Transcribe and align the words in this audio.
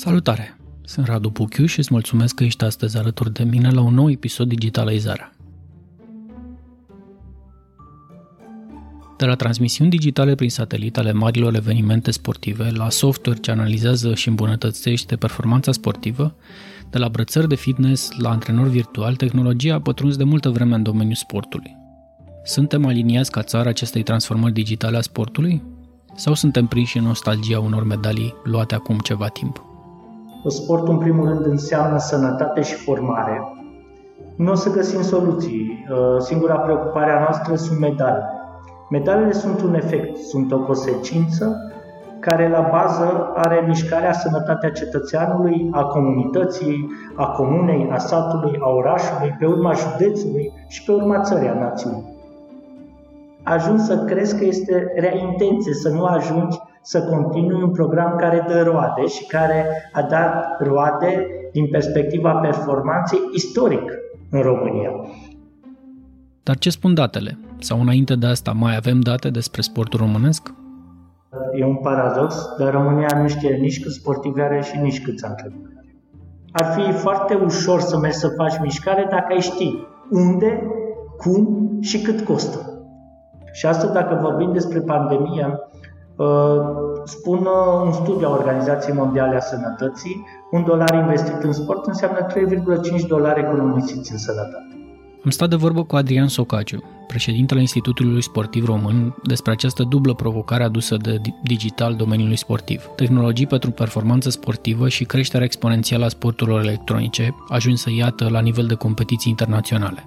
Salutare! 0.00 0.58
Sunt 0.84 1.06
Radu 1.06 1.30
Puchiu 1.30 1.66
și 1.66 1.78
îți 1.78 1.88
mulțumesc 1.90 2.34
că 2.34 2.44
ești 2.44 2.64
astăzi 2.64 2.96
alături 2.96 3.32
de 3.32 3.44
mine 3.44 3.70
la 3.70 3.80
un 3.80 3.94
nou 3.94 4.10
episod 4.10 4.48
Digitalizarea. 4.48 5.32
De 9.16 9.24
la 9.24 9.34
transmisiuni 9.34 9.90
digitale 9.90 10.34
prin 10.34 10.50
satelit 10.50 10.98
ale 10.98 11.12
marilor 11.12 11.54
evenimente 11.54 12.10
sportive, 12.10 12.70
la 12.70 12.90
software 12.90 13.38
ce 13.38 13.50
analizează 13.50 14.14
și 14.14 14.28
îmbunătățește 14.28 15.16
performanța 15.16 15.72
sportivă, 15.72 16.36
de 16.90 16.98
la 16.98 17.08
brățări 17.08 17.48
de 17.48 17.54
fitness 17.54 18.10
la 18.18 18.30
antrenori 18.30 18.70
virtual, 18.70 19.16
tehnologia 19.16 19.74
a 19.74 19.80
pătruns 19.80 20.16
de 20.16 20.24
multă 20.24 20.48
vreme 20.48 20.74
în 20.74 20.82
domeniul 20.82 21.14
sportului. 21.14 21.76
Suntem 22.44 22.86
aliniați 22.86 23.30
ca 23.30 23.42
țară 23.42 23.68
acestei 23.68 24.02
transformări 24.02 24.52
digitale 24.52 24.96
a 24.96 25.00
sportului? 25.00 25.62
Sau 26.14 26.34
suntem 26.34 26.66
prinși 26.66 26.98
în 26.98 27.04
nostalgia 27.04 27.60
unor 27.60 27.84
medalii 27.84 28.34
luate 28.44 28.74
acum 28.74 28.98
ceva 28.98 29.28
timp? 29.28 29.67
Sportul, 30.46 30.92
în 30.92 30.98
primul 30.98 31.28
rând, 31.28 31.46
înseamnă 31.46 31.98
sănătate 31.98 32.62
și 32.62 32.74
formare. 32.74 33.52
Nu 34.36 34.50
o 34.50 34.54
să 34.54 34.70
găsim 34.70 35.02
soluții. 35.02 35.86
Uh, 35.90 36.20
singura 36.20 36.58
preocupare 36.58 37.10
a 37.10 37.18
noastră 37.18 37.54
sunt 37.54 37.78
medalele. 37.78 38.24
Medalele 38.90 39.32
sunt 39.32 39.60
un 39.60 39.74
efect, 39.74 40.16
sunt 40.16 40.52
o 40.52 40.58
consecință 40.58 41.72
care 42.20 42.48
la 42.48 42.68
bază 42.70 43.30
are 43.34 43.64
mișcarea 43.66 44.12
sănătatea 44.12 44.70
cetățeanului, 44.70 45.68
a 45.72 45.84
comunității, 45.84 46.88
a 47.14 47.26
comunei, 47.26 47.88
a 47.92 47.98
satului, 47.98 48.58
a 48.60 48.68
orașului, 48.68 49.36
pe 49.38 49.46
urma 49.46 49.72
județului 49.72 50.52
și 50.66 50.84
pe 50.84 50.92
urma 50.92 51.20
țării, 51.20 51.48
a 51.48 51.54
națiunii. 51.54 52.16
Ajuns 53.42 53.84
să 53.84 54.04
crezi 54.04 54.38
că 54.38 54.44
este 54.44 54.92
rea 54.96 55.16
intenție 55.16 55.72
să 55.72 55.88
nu 55.88 56.04
ajungi 56.04 56.57
să 56.82 57.02
continui 57.02 57.62
un 57.62 57.70
program 57.70 58.16
care 58.16 58.44
dă 58.48 58.62
roade 58.62 59.06
și 59.06 59.26
care 59.26 59.66
a 59.92 60.02
dat 60.02 60.60
roade 60.60 61.26
din 61.52 61.68
perspectiva 61.70 62.32
performanței 62.32 63.18
istoric 63.34 63.92
în 64.30 64.40
România. 64.40 64.90
Dar 66.42 66.58
ce 66.58 66.70
spun 66.70 66.94
datele? 66.94 67.38
Sau 67.58 67.80
înainte 67.80 68.14
de 68.14 68.26
asta 68.26 68.52
mai 68.52 68.76
avem 68.76 69.00
date 69.00 69.30
despre 69.30 69.60
sportul 69.60 70.00
românesc? 70.00 70.54
E 71.58 71.64
un 71.64 71.76
paradox, 71.76 72.34
dar 72.58 72.72
România 72.72 73.20
nu 73.20 73.28
știe 73.28 73.56
nici 73.56 73.82
cât 73.82 73.92
sportivi 73.92 74.40
are 74.40 74.62
și 74.62 74.78
nici 74.78 75.02
câți 75.02 75.24
antrenori 75.24 75.72
Ar 76.52 76.64
fi 76.64 76.92
foarte 76.92 77.34
ușor 77.34 77.80
să 77.80 77.98
mergi 77.98 78.16
să 78.16 78.28
faci 78.36 78.58
mișcare 78.62 79.06
dacă 79.10 79.32
ai 79.32 79.40
ști 79.40 79.74
unde, 80.10 80.62
cum 81.16 81.68
și 81.80 82.02
cât 82.02 82.20
costă. 82.20 82.72
Și 83.52 83.66
asta 83.66 83.92
dacă 83.92 84.18
vorbim 84.22 84.52
despre 84.52 84.80
pandemie, 84.80 85.46
uh, 85.46 85.77
spun 87.04 87.38
uh, 87.38 87.82
un 87.84 87.92
studiu 87.92 88.26
a 88.26 88.30
Organizației 88.30 88.96
Mondiale 88.96 89.36
a 89.36 89.40
Sănătății, 89.40 90.24
un 90.50 90.64
dolar 90.64 90.94
investit 90.94 91.42
în 91.42 91.52
sport 91.52 91.86
înseamnă 91.86 92.26
3,5 92.26 93.06
dolari 93.06 93.40
economisiți 93.40 94.12
în 94.12 94.18
sănătate. 94.18 94.66
Am 95.24 95.30
stat 95.30 95.48
de 95.48 95.56
vorbă 95.56 95.84
cu 95.84 95.96
Adrian 95.96 96.28
Socaciu, 96.28 96.82
președintele 97.06 97.60
Institutului 97.60 98.22
Sportiv 98.22 98.64
Român, 98.64 99.14
despre 99.22 99.52
această 99.52 99.82
dublă 99.82 100.14
provocare 100.14 100.64
adusă 100.64 100.96
de 100.96 101.20
digital 101.42 101.94
domeniului 101.94 102.36
sportiv. 102.36 102.90
Tehnologii 102.96 103.46
pentru 103.46 103.70
performanță 103.70 104.30
sportivă 104.30 104.88
și 104.88 105.04
creșterea 105.04 105.44
exponențială 105.44 106.04
a 106.04 106.08
sporturilor 106.08 106.60
electronice, 106.60 107.34
ajunsă 107.48 107.90
iată 107.96 108.28
la 108.30 108.40
nivel 108.40 108.66
de 108.66 108.74
competiții 108.74 109.30
internaționale. 109.30 110.04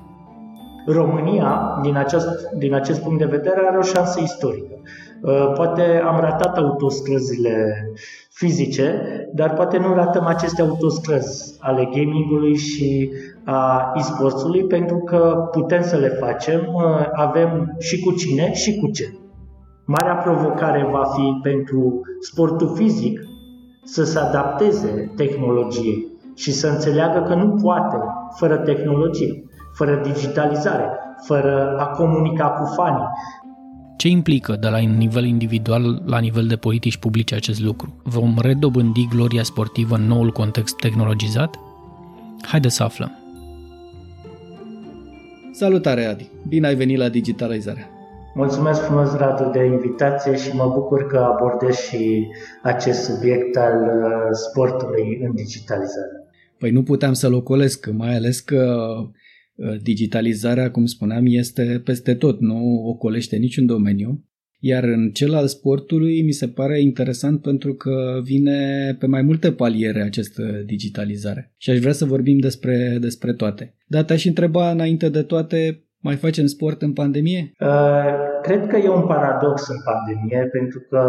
România, 0.86 1.80
din 1.82 1.96
acest, 1.96 2.28
din 2.58 2.74
acest 2.74 3.02
punct 3.02 3.20
de 3.20 3.26
vedere, 3.26 3.62
are 3.68 3.78
o 3.78 3.82
șansă 3.82 4.20
istorică. 4.22 4.74
Uh, 5.22 5.52
poate 5.56 6.02
am 6.06 6.20
ratat 6.20 6.58
autostrăzile 6.58 7.86
fizice, 8.30 9.02
dar 9.34 9.54
poate 9.54 9.78
nu 9.78 9.94
ratăm 9.94 10.26
aceste 10.26 10.62
autostrăzi 10.62 11.58
ale 11.60 11.90
gamingului 11.94 12.56
și 12.56 13.12
a 13.46 13.92
e-sportsului 13.96 14.66
pentru 14.66 14.98
că 14.98 15.48
putem 15.52 15.82
să 15.82 15.98
le 15.98 16.08
facem, 16.08 16.60
uh, 16.74 17.08
avem 17.14 17.76
și 17.80 18.00
cu 18.00 18.12
cine 18.12 18.54
și 18.54 18.80
cu 18.80 18.92
ce. 18.92 19.14
Marea 19.86 20.16
provocare 20.16 20.88
va 20.92 21.04
fi 21.04 21.40
pentru 21.42 22.02
sportul 22.20 22.76
fizic 22.76 23.20
să 23.84 24.04
se 24.04 24.20
adapteze 24.20 25.12
tehnologiei 25.16 26.08
și 26.36 26.52
să 26.52 26.68
înțeleagă 26.68 27.22
că 27.22 27.36
nu 27.36 27.56
poate 27.62 27.98
fără 28.36 28.58
tehnologie 28.58 29.44
fără 29.74 30.02
digitalizare, 30.04 30.90
fără 31.26 31.76
a 31.80 31.86
comunica 31.86 32.50
cu 32.50 32.74
fanii. 32.74 33.08
Ce 34.02 34.08
implică 34.08 34.58
de 34.60 34.68
la 34.68 34.78
un 34.78 34.98
nivel 34.98 35.26
individual 35.26 36.04
la 36.06 36.20
nivel 36.20 36.48
de 36.48 36.56
politici 36.56 36.98
publice 36.98 37.36
acest 37.36 37.62
lucru? 37.62 38.02
Vom 38.04 38.38
redobândi 38.42 39.08
gloria 39.08 39.44
sportivă 39.44 39.96
în 39.96 40.02
noul 40.02 40.32
context 40.32 40.76
tehnologizat? 40.76 41.60
Haideți 42.42 42.76
să 42.76 42.84
aflăm! 42.84 43.12
Salutare, 45.52 46.06
Adi! 46.06 46.30
Bine 46.48 46.68
ai 46.68 46.76
venit 46.76 46.98
la 46.98 47.10
Digitalizarea! 47.10 47.90
Mulțumesc 48.34 48.82
frumos, 48.82 49.16
Radu, 49.16 49.50
de 49.52 49.66
invitație 49.66 50.36
și 50.36 50.56
mă 50.56 50.72
bucur 50.74 51.08
că 51.08 51.18
abordez 51.18 51.76
și 51.76 52.28
acest 52.64 53.04
subiect 53.04 53.58
al 53.58 53.82
uh, 53.82 54.12
sportului 54.32 55.20
în 55.24 55.36
digitalizare. 55.36 56.12
Păi 56.58 56.72
nu 56.72 56.84
puteam 56.84 57.14
să-l 57.14 57.34
ocolesc, 57.34 57.90
mai 57.92 58.16
ales 58.16 58.40
că 58.40 58.76
Uh, 59.02 59.10
digitalizarea, 59.82 60.72
cum 60.72 60.86
spuneam, 60.86 61.24
este 61.26 61.82
peste 61.86 62.14
tot, 62.14 62.40
nu 62.40 62.84
ocolește 62.86 63.36
niciun 63.36 63.66
domeniu. 63.66 64.26
Iar 64.64 64.84
în 64.84 65.10
cel 65.10 65.34
al 65.34 65.48
sportului 65.48 66.22
mi 66.22 66.32
se 66.32 66.48
pare 66.48 66.82
interesant 66.82 67.42
pentru 67.42 67.74
că 67.74 68.20
vine 68.24 68.96
pe 69.00 69.08
mai 69.08 69.22
multe 69.22 69.52
paliere 69.52 70.02
această 70.02 70.44
digitalizare. 70.66 71.54
Și 71.58 71.70
aș 71.70 71.80
vrea 71.80 71.92
să 71.92 72.06
vorbim 72.06 72.38
despre, 72.40 72.98
despre 73.00 73.34
toate. 73.34 73.76
Dar 73.88 74.04
te-aș 74.04 74.26
întreba 74.26 74.72
înainte 74.72 75.10
de 75.10 75.22
toate, 75.22 75.86
mai 75.98 76.16
facem 76.16 76.46
sport 76.46 76.82
în 76.82 76.94
pandemie? 76.94 77.52
Uh, 77.60 78.06
cred 78.42 78.68
că 78.68 78.78
e 78.78 78.90
un 78.90 79.08
paradox 79.08 79.68
în 79.68 79.78
pandemie, 79.92 80.50
pentru 80.52 80.80
că 80.90 81.02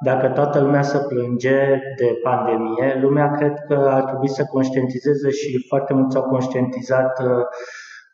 dacă 0.00 0.28
toată 0.28 0.60
lumea 0.60 0.82
se 0.82 0.98
plânge 1.08 1.58
de 1.96 2.18
pandemie, 2.22 2.98
lumea 3.00 3.30
cred 3.30 3.54
că 3.68 3.88
ar 3.90 4.02
trebui 4.02 4.28
să 4.28 4.44
conștientizeze 4.44 5.30
și 5.30 5.64
foarte 5.68 5.94
mulți 5.94 6.16
au 6.16 6.22
conștientizat 6.22 7.22
uh, 7.22 7.26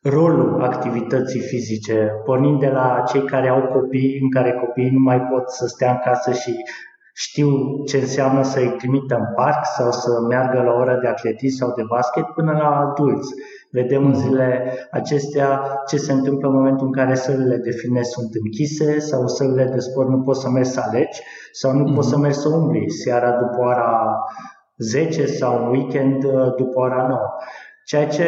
rolul 0.03 0.63
activității 0.63 1.41
fizice, 1.41 2.11
pornind 2.25 2.61
de 2.61 2.69
la 2.69 3.03
cei 3.07 3.23
care 3.25 3.49
au 3.49 3.63
copii, 3.63 4.19
în 4.23 4.31
care 4.31 4.53
copiii 4.53 4.91
nu 4.91 4.99
mai 4.99 5.21
pot 5.21 5.51
să 5.51 5.67
stea 5.67 5.91
în 5.91 5.99
casă 6.05 6.33
și 6.33 6.55
știu 7.15 7.49
ce 7.85 7.97
înseamnă 7.97 8.43
să-i 8.43 8.75
trimită 8.79 9.15
în 9.15 9.35
parc 9.35 9.65
sau 9.77 9.91
să 9.91 10.11
meargă 10.29 10.63
la 10.63 10.73
oră 10.73 10.99
de 11.03 11.09
atletism 11.09 11.57
sau 11.57 11.75
de 11.77 11.83
basket, 11.89 12.25
până 12.25 12.53
la 12.53 12.69
adulți. 12.77 13.35
Vedem 13.71 14.07
în 14.07 14.15
zilele 14.15 14.73
acestea 14.91 15.63
ce 15.87 15.97
se 15.97 16.13
întâmplă 16.13 16.49
în 16.49 16.55
momentul 16.55 16.87
în 16.87 16.93
care 16.93 17.15
sălile 17.15 17.57
de 17.57 17.71
fitness 17.71 18.11
sunt 18.11 18.35
închise 18.35 18.99
sau 18.99 19.27
sălile 19.27 19.65
de 19.65 19.79
sport 19.79 20.09
nu 20.09 20.21
poți 20.21 20.41
să 20.41 20.49
mergi 20.49 20.71
să 20.71 20.81
alegi 20.87 21.21
sau 21.53 21.73
nu 21.73 21.91
mm-hmm. 21.91 21.95
poți 21.95 22.09
să 22.09 22.19
mergi 22.19 22.39
să 22.39 22.49
umbli 22.49 22.91
seara 22.91 23.31
după 23.31 23.57
ora 23.59 24.17
10 24.77 25.27
sau 25.27 25.65
în 25.65 25.71
weekend 25.71 26.25
uh, 26.25 26.55
după 26.57 26.81
ora 26.81 27.07
9. 27.09 27.21
Ceea 27.85 28.07
ce 28.07 28.27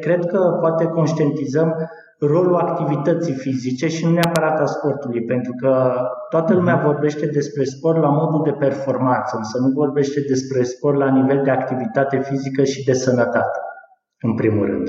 cred 0.00 0.26
că 0.26 0.58
poate 0.60 0.84
conștientizăm 0.84 1.74
rolul 2.18 2.56
activității 2.56 3.34
fizice 3.34 3.88
și 3.88 4.04
nu 4.04 4.12
neapărat 4.12 4.60
a 4.60 4.64
sportului, 4.64 5.24
pentru 5.24 5.52
că 5.60 5.92
toată 6.28 6.54
lumea 6.54 6.74
mhm. 6.74 6.84
vorbește 6.84 7.26
despre 7.26 7.64
sport 7.64 8.00
la 8.00 8.08
modul 8.08 8.42
de 8.44 8.52
performanță, 8.52 9.36
însă 9.36 9.58
nu 9.58 9.68
vorbește 9.68 10.20
despre 10.20 10.62
sport 10.62 10.96
la 10.96 11.10
nivel 11.10 11.40
de 11.44 11.50
activitate 11.50 12.18
fizică 12.18 12.64
și 12.64 12.84
de 12.84 12.92
sănătate, 12.92 13.58
în 14.20 14.34
primul 14.34 14.66
rând. 14.66 14.88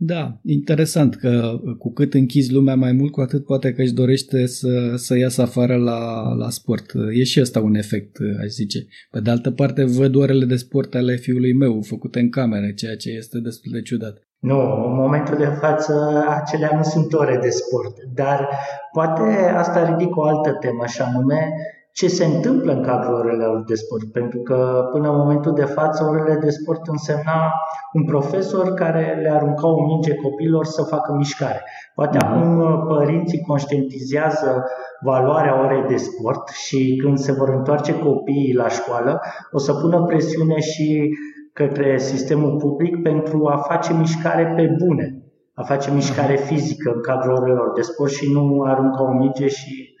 Da, 0.00 0.40
interesant 0.44 1.14
că 1.14 1.60
cu 1.78 1.92
cât 1.92 2.14
închizi 2.14 2.52
lumea 2.52 2.74
mai 2.74 2.92
mult, 2.92 3.12
cu 3.12 3.20
atât 3.20 3.44
poate 3.44 3.72
că 3.72 3.82
își 3.82 3.92
dorește 3.92 4.46
să, 4.46 4.92
să 4.96 5.16
iasă 5.16 5.42
afară 5.42 5.76
la, 5.76 6.32
la 6.34 6.50
sport. 6.50 6.84
E 7.12 7.24
și 7.24 7.40
ăsta 7.40 7.60
un 7.60 7.74
efect, 7.74 8.16
aș 8.42 8.48
zice. 8.48 8.78
Pe 9.10 9.20
de 9.20 9.30
altă 9.30 9.50
parte, 9.50 9.84
văd 9.84 10.14
orele 10.14 10.44
de 10.44 10.56
sport 10.56 10.94
ale 10.94 11.16
fiului 11.16 11.54
meu 11.54 11.82
făcute 11.82 12.18
în 12.20 12.30
cameră, 12.30 12.70
ceea 12.76 12.96
ce 12.96 13.10
este 13.10 13.38
destul 13.38 13.72
de 13.72 13.82
ciudat. 13.82 14.16
Nu, 14.38 14.60
în 14.86 14.94
momentul 14.94 15.36
de 15.36 15.50
față 15.60 16.24
acelea 16.28 16.70
nu 16.76 16.82
sunt 16.82 17.12
ore 17.12 17.38
de 17.42 17.48
sport, 17.48 17.96
dar 18.14 18.48
poate 18.92 19.22
asta 19.54 19.88
ridică 19.90 20.14
o 20.14 20.24
altă 20.24 20.52
temă, 20.60 20.86
și 20.86 21.00
anume 21.00 21.52
ce 21.98 22.08
se 22.08 22.24
întâmplă 22.24 22.72
în 22.72 22.82
cadrul 22.82 23.14
orelor 23.14 23.64
de 23.66 23.74
sport, 23.74 24.12
pentru 24.12 24.38
că 24.38 24.88
până 24.92 25.10
în 25.10 25.16
momentul 25.16 25.54
de 25.54 25.64
față 25.64 26.04
orele 26.04 26.38
de 26.40 26.50
sport 26.50 26.86
însemna 26.86 27.52
un 27.92 28.04
profesor 28.04 28.74
care 28.74 29.18
le 29.22 29.30
arunca 29.30 29.66
o 29.66 29.84
minge 29.86 30.14
copilor 30.14 30.64
să 30.64 30.82
facă 30.82 31.12
mișcare. 31.16 31.62
Poate 31.94 32.16
mm-hmm. 32.16 32.26
acum 32.26 32.58
uh, 32.58 32.84
părinții 32.88 33.40
conștientizează 33.46 34.64
valoarea 35.00 35.64
orei 35.64 35.84
de 35.88 35.96
sport 35.96 36.48
și 36.48 37.00
când 37.02 37.18
se 37.18 37.32
vor 37.32 37.48
întoarce 37.48 37.98
copiii 37.98 38.54
la 38.54 38.68
școală, 38.68 39.20
o 39.52 39.58
să 39.58 39.72
pună 39.72 40.02
presiune 40.02 40.60
și 40.60 41.10
către 41.52 41.98
sistemul 41.98 42.56
public 42.56 43.02
pentru 43.02 43.46
a 43.46 43.56
face 43.56 43.92
mișcare 43.92 44.52
pe 44.56 44.76
bune, 44.84 45.22
a 45.54 45.62
face 45.62 45.90
mișcare 45.92 46.32
mhm. 46.32 46.42
fizică 46.42 46.92
în 46.94 47.00
cadrul 47.00 47.34
orelor 47.34 47.72
de 47.74 47.80
sport 47.80 48.10
și 48.10 48.32
nu 48.32 48.62
aruncă 48.66 49.02
o 49.02 49.12
minge 49.12 49.48
și 49.48 49.92
uh, 49.92 49.96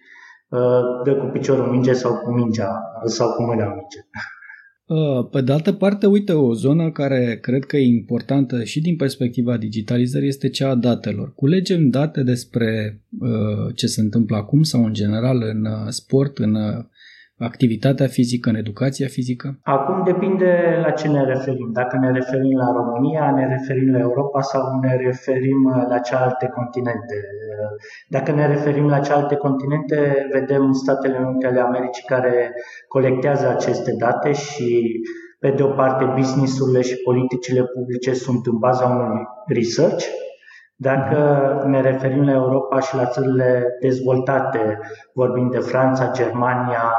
dă 1.04 1.14
cu 1.20 1.26
piciorul 1.26 1.66
minge 1.66 1.92
sau 1.92 2.14
cu 2.14 2.30
mingea 2.30 2.82
sau 3.04 3.32
cu 3.32 3.42
mâna 3.42 3.64
minge. 3.64 3.98
Uh, 4.88 5.28
pe 5.30 5.40
de 5.40 5.52
altă 5.52 5.72
parte, 5.72 6.06
uite, 6.06 6.32
o 6.32 6.54
zonă 6.54 6.90
care 6.90 7.38
cred 7.42 7.64
că 7.64 7.76
e 7.76 7.86
importantă 7.86 8.64
și 8.64 8.80
din 8.80 8.96
perspectiva 8.96 9.56
digitalizării 9.56 10.28
este 10.28 10.48
cea 10.48 10.68
a 10.68 10.74
datelor. 10.74 11.34
Culegem 11.34 11.88
date 11.88 12.22
despre 12.22 13.00
uh, 13.20 13.74
ce 13.74 13.86
se 13.86 14.00
întâmplă 14.00 14.36
acum 14.36 14.62
sau 14.62 14.84
în 14.84 14.92
general 14.92 15.42
în 15.42 15.64
uh, 15.64 15.88
sport, 15.88 16.38
în 16.38 16.56
activitatea 17.38 18.06
fizică, 18.06 18.48
în 18.48 18.54
educația 18.54 19.06
fizică? 19.06 19.58
Acum 19.62 20.04
depinde 20.04 20.78
la 20.82 20.90
ce 20.90 21.08
ne 21.08 21.24
referim. 21.24 21.70
Dacă 21.72 21.96
ne 22.00 22.10
referim 22.10 22.56
la 22.56 22.72
România, 22.72 23.30
ne 23.30 23.46
referim 23.46 23.92
la 23.92 23.98
Europa 23.98 24.40
sau 24.40 24.62
ne 24.80 24.96
referim 24.96 25.86
la 25.88 25.98
cealaltă 25.98 26.46
continente. 26.54 27.16
Dacă 28.08 28.32
ne 28.32 28.46
referim 28.46 28.86
la 28.88 28.98
cealaltă 28.98 29.34
continente, 29.34 30.26
vedem 30.32 30.72
Statele 30.72 31.18
Unite 31.26 31.46
ale 31.46 31.60
Americii 31.60 32.04
care 32.06 32.52
colectează 32.88 33.48
aceste 33.48 33.94
date 33.98 34.32
și 34.32 35.00
pe 35.40 35.50
de 35.50 35.62
o 35.62 35.68
parte, 35.68 36.12
businessurile 36.14 36.80
și 36.80 37.02
politicile 37.04 37.64
publice 37.64 38.14
sunt 38.14 38.46
în 38.46 38.58
baza 38.58 38.84
unui 38.84 39.22
research, 39.46 40.04
dacă 40.80 41.18
ne 41.66 41.80
referim 41.80 42.24
la 42.24 42.32
Europa 42.32 42.80
și 42.80 42.96
la 42.96 43.06
țările 43.06 43.64
dezvoltate, 43.80 44.78
vorbim 45.14 45.50
de 45.50 45.58
Franța, 45.58 46.10
Germania, 46.10 46.92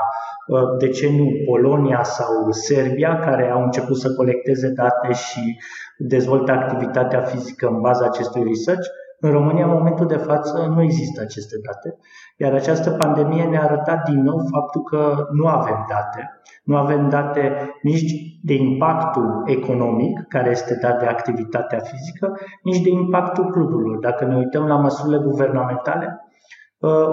de 0.79 0.89
ce 0.89 1.09
nu 1.17 1.31
Polonia 1.45 2.03
sau 2.03 2.51
Serbia, 2.51 3.19
care 3.19 3.49
au 3.49 3.63
început 3.63 3.97
să 3.97 4.13
colecteze 4.13 4.69
date 4.69 5.13
și 5.13 5.57
dezvoltă 5.97 6.51
activitatea 6.51 7.21
fizică 7.21 7.67
în 7.67 7.81
baza 7.81 8.05
acestui 8.05 8.43
research, 8.43 8.87
în 9.21 9.31
România, 9.31 9.65
în 9.65 9.71
momentul 9.71 10.07
de 10.07 10.15
față, 10.15 10.71
nu 10.75 10.81
există 10.81 11.21
aceste 11.21 11.55
date, 11.65 11.97
iar 12.37 12.53
această 12.53 12.89
pandemie 12.89 13.43
ne-a 13.43 13.63
arătat 13.63 14.09
din 14.09 14.21
nou 14.21 14.37
faptul 14.51 14.81
că 14.81 15.27
nu 15.31 15.47
avem 15.47 15.85
date. 15.89 16.41
Nu 16.63 16.77
avem 16.77 17.09
date 17.09 17.75
nici 17.81 18.11
de 18.43 18.53
impactul 18.53 19.43
economic, 19.45 20.27
care 20.27 20.49
este 20.49 20.77
dat 20.81 20.99
de 20.99 21.05
activitatea 21.05 21.79
fizică, 21.79 22.37
nici 22.63 22.81
de 22.81 22.89
impactul 22.89 23.51
cluburilor. 23.51 23.97
Dacă 23.97 24.25
ne 24.25 24.35
uităm 24.35 24.67
la 24.67 24.75
măsurile 24.75 25.17
guvernamentale, 25.17 26.05
uh, 26.05 26.28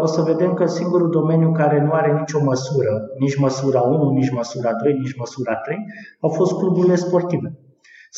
o 0.01 0.07
să 0.07 0.23
vedem 0.23 0.55
că 0.55 0.67
singurul 0.67 1.11
domeniu 1.11 1.53
care 1.53 1.83
nu 1.83 1.93
are 1.93 2.19
nicio 2.19 2.43
măsură, 2.43 2.91
nici 3.19 3.37
măsura 3.37 3.81
1, 3.81 4.11
nici 4.11 4.31
măsura 4.31 4.71
2, 4.83 4.93
nici 4.93 5.17
măsura 5.19 5.55
3, 5.55 5.77
au 6.21 6.31
fost 6.31 6.53
cluburile 6.59 6.95
sportive 6.95 7.59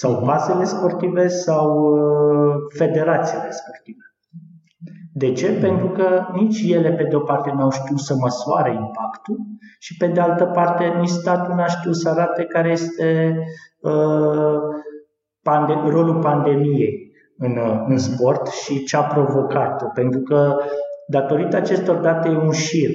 sau 0.01 0.23
bazele 0.25 0.65
sportive 0.65 1.29
sau 1.29 1.69
uh, 1.81 2.55
federațiile 2.77 3.51
sportive. 3.51 4.03
De 5.13 5.33
ce? 5.33 5.53
Pentru 5.53 5.89
că 5.89 6.27
nici 6.33 6.63
ele, 6.69 6.91
pe 6.93 7.03
de-o 7.03 7.21
parte, 7.21 7.53
nu 7.55 7.63
au 7.63 7.71
știut 7.71 7.99
să 7.99 8.15
măsoare 8.15 8.75
impactul 8.75 9.37
și, 9.79 9.97
pe 9.97 10.07
de 10.07 10.21
altă 10.21 10.45
parte, 10.45 10.85
nici 11.01 11.09
statul 11.09 11.55
nu 11.55 11.63
a 11.63 11.67
știut 11.67 11.97
să 11.97 12.09
arate 12.09 12.45
care 12.45 12.71
este 12.71 13.39
uh, 13.81 14.59
pande- 15.43 15.91
rolul 15.91 16.19
pandemiei 16.19 17.13
în, 17.39 17.57
uh, 17.57 17.85
în 17.87 17.99
sport 17.99 18.47
și 18.47 18.85
ce 18.85 18.97
a 18.97 19.03
provocat-o. 19.03 19.87
Pentru 19.95 20.21
că, 20.21 20.57
datorită 21.09 21.57
acestor 21.57 21.97
date, 21.97 22.29
e 22.29 22.37
un 22.37 22.53
șir 22.53 22.91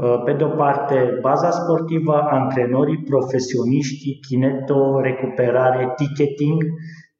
Uh, 0.00 0.22
pe 0.24 0.32
de 0.32 0.44
o 0.44 0.48
parte, 0.48 1.18
baza 1.20 1.50
sportivă, 1.50 2.20
antrenorii, 2.30 3.02
profesioniștii, 3.02 4.20
kineto, 4.28 5.00
recuperare, 5.00 5.92
ticketing, 5.96 6.62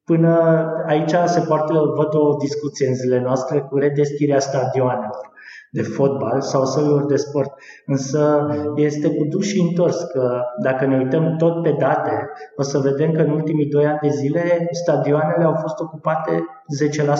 până 0.05 0.65
aici 0.87 1.15
se 1.25 1.41
poate 1.41 1.73
văd 1.73 2.15
o 2.15 2.37
discuție 2.37 2.87
în 2.87 2.95
zilele 2.95 3.23
noastre 3.23 3.61
cu 3.61 3.77
redeschirea 3.77 4.39
stadioanelor 4.39 5.29
de 5.73 5.83
fotbal 5.83 6.41
sau 6.41 6.65
sălilor 6.65 7.07
de 7.07 7.17
sport. 7.17 7.53
Însă 7.87 8.47
este 8.77 9.09
cu 9.09 9.25
duș 9.25 9.47
și 9.47 9.61
întors 9.61 10.03
că 10.03 10.43
dacă 10.63 10.87
ne 10.87 10.97
uităm 10.97 11.37
tot 11.37 11.63
pe 11.63 11.77
date, 11.79 12.29
o 12.57 12.63
să 12.63 12.79
vedem 12.79 13.13
că 13.13 13.21
în 13.21 13.31
ultimii 13.31 13.67
doi 13.67 13.87
ani 13.87 13.99
de 14.03 14.09
zile 14.09 14.69
stadioanele 14.71 15.45
au 15.45 15.55
fost 15.55 15.81
ocupate 15.81 16.31
10%. 16.31 17.19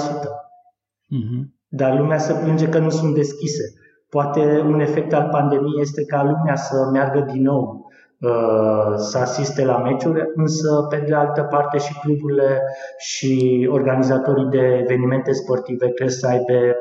Mm-hmm. 1.17 1.60
Dar 1.73 1.99
lumea 1.99 2.19
se 2.19 2.33
plânge 2.43 2.69
că 2.69 2.79
nu 2.79 2.91
sunt 2.91 3.15
deschise. 3.15 3.75
Poate 4.09 4.41
un 4.67 4.81
efect 4.81 5.13
al 5.13 5.29
pandemiei 5.31 5.81
este 5.81 6.05
ca 6.05 6.23
lumea 6.23 6.57
să 6.57 6.89
meargă 6.93 7.27
din 7.33 7.43
nou 7.43 7.91
uh, 8.19 8.95
să 8.97 9.19
asiste 9.19 9.65
la 9.65 9.79
meciuri, 9.79 10.23
însă 10.35 10.87
pe 10.89 11.05
de 11.07 11.15
altă 11.15 11.43
parte 11.43 11.79
și 11.79 11.99
cluburile 12.01 12.61
și 12.99 13.67
organizatorii 13.71 14.51
de 14.51 14.79
evenimente 14.83 15.33
sportive 15.33 15.87
trebuie 15.87 16.09
să 16.09 16.27
aibă 16.27 16.77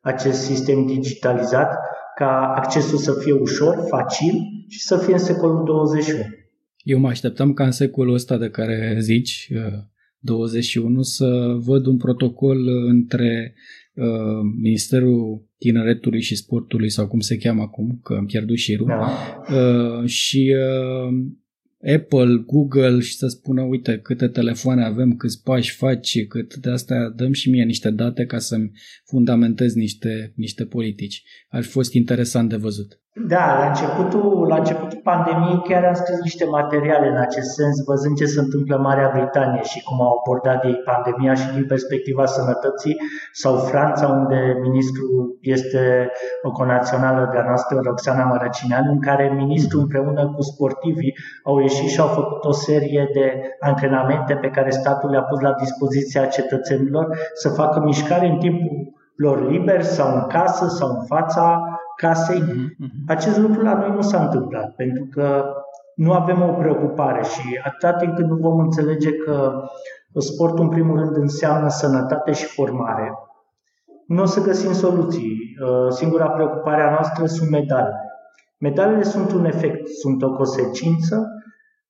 acest 0.00 0.40
sistem 0.40 0.86
digitalizat 0.86 1.78
ca 2.14 2.52
accesul 2.56 2.98
să 2.98 3.12
fie 3.12 3.32
ușor, 3.32 3.84
facil 3.88 4.34
și 4.68 4.80
să 4.80 4.96
fie 4.96 5.12
în 5.12 5.18
secolul 5.18 5.64
21. 5.64 6.20
Eu 6.82 6.98
mă 6.98 7.08
așteptam 7.08 7.52
ca 7.52 7.64
în 7.64 7.70
secolul 7.70 8.14
ăsta 8.14 8.36
de 8.36 8.48
care 8.50 8.96
zici, 9.00 9.52
21, 10.18 10.98
uh, 10.98 11.04
să 11.04 11.56
văd 11.64 11.86
un 11.86 11.96
protocol 11.96 12.58
între 12.88 13.54
Uh, 13.54 13.83
Ministerul 14.60 15.48
Tineretului 15.58 16.20
și 16.20 16.36
Sportului 16.36 16.90
sau 16.90 17.06
cum 17.06 17.20
se 17.20 17.36
cheamă 17.36 17.62
acum, 17.62 18.00
că 18.02 18.14
am 18.14 18.26
pierdut 18.26 18.56
șirul, 18.56 18.86
da. 18.86 19.42
uh, 19.54 20.08
și 20.08 20.54
uh, 20.56 21.24
Apple, 21.94 22.44
Google 22.46 23.00
și 23.00 23.16
să 23.16 23.26
spună, 23.26 23.62
uite, 23.62 23.98
câte 23.98 24.28
telefoane 24.28 24.84
avem, 24.84 25.16
câți 25.16 25.42
pași 25.42 25.74
faci, 25.76 26.26
cât 26.26 26.56
de 26.56 26.70
asta 26.70 27.12
dăm 27.16 27.32
și 27.32 27.50
mie 27.50 27.64
niște 27.64 27.90
date 27.90 28.26
ca 28.26 28.38
să-mi 28.38 28.70
fundamentez 29.04 29.74
niște, 29.74 30.32
niște 30.36 30.64
politici. 30.64 31.22
Ar 31.48 31.62
fi 31.62 31.68
fost 31.68 31.92
interesant 31.92 32.48
de 32.48 32.56
văzut. 32.56 33.00
Da, 33.16 33.58
la 33.58 33.66
începutul, 33.66 34.46
la 34.48 34.56
începutul 34.56 35.00
pandemiei 35.02 35.62
chiar 35.68 35.84
am 35.84 35.94
scris 35.94 36.18
niște 36.20 36.44
materiale 36.44 37.06
în 37.08 37.16
acest 37.16 37.50
sens, 37.50 37.84
văzând 37.86 38.16
ce 38.16 38.24
se 38.24 38.40
întâmplă 38.40 38.76
în 38.76 38.82
Marea 38.82 39.10
Britanie 39.14 39.62
și 39.62 39.82
cum 39.82 40.00
au 40.00 40.12
abordat 40.18 40.64
ei 40.64 40.82
pandemia 40.84 41.34
și 41.34 41.52
din 41.52 41.66
perspectiva 41.66 42.26
sănătății, 42.26 42.96
sau 43.32 43.56
Franța, 43.56 44.06
unde 44.08 44.58
ministrul 44.62 45.38
este 45.40 46.10
o 46.42 46.50
conațională 46.50 47.28
de-a 47.32 47.44
noastră, 47.46 47.80
Roxana 47.84 48.24
Mărăcineanu, 48.24 48.90
în 48.92 49.00
care 49.00 49.32
ministrul 49.36 49.80
împreună 49.80 50.32
cu 50.36 50.42
sportivii 50.42 51.14
au 51.44 51.58
ieșit 51.58 51.88
și 51.88 52.00
au 52.00 52.08
făcut 52.08 52.44
o 52.44 52.52
serie 52.52 53.08
de 53.12 53.56
antrenamente 53.60 54.34
pe 54.34 54.48
care 54.48 54.70
statul 54.70 55.10
le-a 55.10 55.22
pus 55.22 55.40
la 55.40 55.52
dispoziția 55.52 56.26
cetățenilor 56.26 57.18
să 57.34 57.48
facă 57.48 57.80
mișcare 57.80 58.26
în 58.26 58.38
timpul 58.38 58.92
lor 59.16 59.50
liber 59.50 59.82
sau 59.82 60.14
în 60.14 60.26
casă 60.26 60.66
sau 60.68 60.88
în 60.88 61.04
fața 61.04 61.73
casei. 61.96 62.42
Mm-hmm. 62.42 63.06
Acest 63.06 63.38
lucru 63.38 63.62
la 63.62 63.74
noi 63.74 63.90
nu 63.90 64.00
s-a 64.00 64.22
întâmplat, 64.24 64.74
pentru 64.74 65.06
că 65.10 65.44
nu 65.94 66.12
avem 66.12 66.42
o 66.42 66.52
preocupare 66.52 67.22
și 67.22 67.60
atâta 67.64 67.92
timp 67.92 68.14
când 68.14 68.30
nu 68.30 68.36
vom 68.36 68.58
înțelege 68.58 69.12
că 69.12 69.62
sportul, 70.18 70.64
în 70.64 70.68
primul 70.68 70.98
rând, 70.98 71.16
înseamnă 71.16 71.68
sănătate 71.68 72.32
și 72.32 72.44
formare, 72.44 73.12
nu 74.06 74.22
o 74.22 74.24
să 74.24 74.42
găsim 74.42 74.72
soluții. 74.72 75.56
Uh, 75.62 75.92
singura 75.92 76.28
preocupare 76.28 76.82
a 76.82 76.90
noastră 76.90 77.26
sunt 77.26 77.50
medalele. 77.50 78.04
Medalele 78.58 79.02
sunt 79.02 79.32
un 79.32 79.44
efect, 79.44 79.88
sunt 79.88 80.22
o 80.22 80.30
consecință 80.30 81.33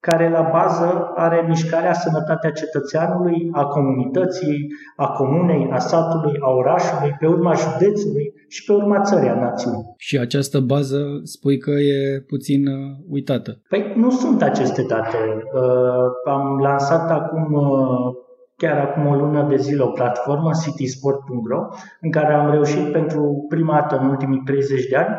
care 0.09 0.31
la 0.31 0.49
bază 0.53 1.13
are 1.15 1.45
mișcarea 1.49 1.93
sănătatea 1.93 2.51
cetățeanului, 2.51 3.49
a 3.53 3.65
comunității, 3.65 4.67
a 4.97 5.07
comunei, 5.07 5.69
a 5.71 5.79
satului, 5.79 6.37
a 6.41 6.51
orașului, 6.51 7.17
pe 7.19 7.27
urma 7.27 7.53
județului 7.55 8.33
și 8.49 8.65
pe 8.65 8.73
urma 8.73 9.01
țării, 9.01 9.29
a 9.29 9.41
națiunii. 9.41 9.95
Și 9.97 10.19
această 10.19 10.61
bază 10.61 10.99
spui 11.23 11.59
că 11.59 11.71
e 11.71 12.21
puțin 12.27 12.67
uh, 12.67 12.97
uitată. 13.11 13.61
Păi 13.69 13.93
nu 13.97 14.11
sunt 14.11 14.43
aceste 14.43 14.83
date. 14.89 15.17
Uh, 15.55 16.33
am 16.35 16.59
lansat 16.63 17.11
acum 17.11 17.53
uh, 17.53 18.24
chiar 18.57 18.79
acum 18.79 19.07
o 19.07 19.15
lună 19.15 19.47
de 19.49 19.57
zile 19.57 19.83
o 19.83 19.87
platformă, 19.87 20.51
citysport.ro, 20.63 21.67
în 22.01 22.11
care 22.11 22.35
am 22.35 22.51
reușit 22.51 22.93
pentru 22.93 23.45
prima 23.49 23.75
dată 23.75 23.99
în 24.03 24.09
ultimii 24.09 24.43
30 24.45 24.87
de 24.87 24.97
ani, 24.97 25.17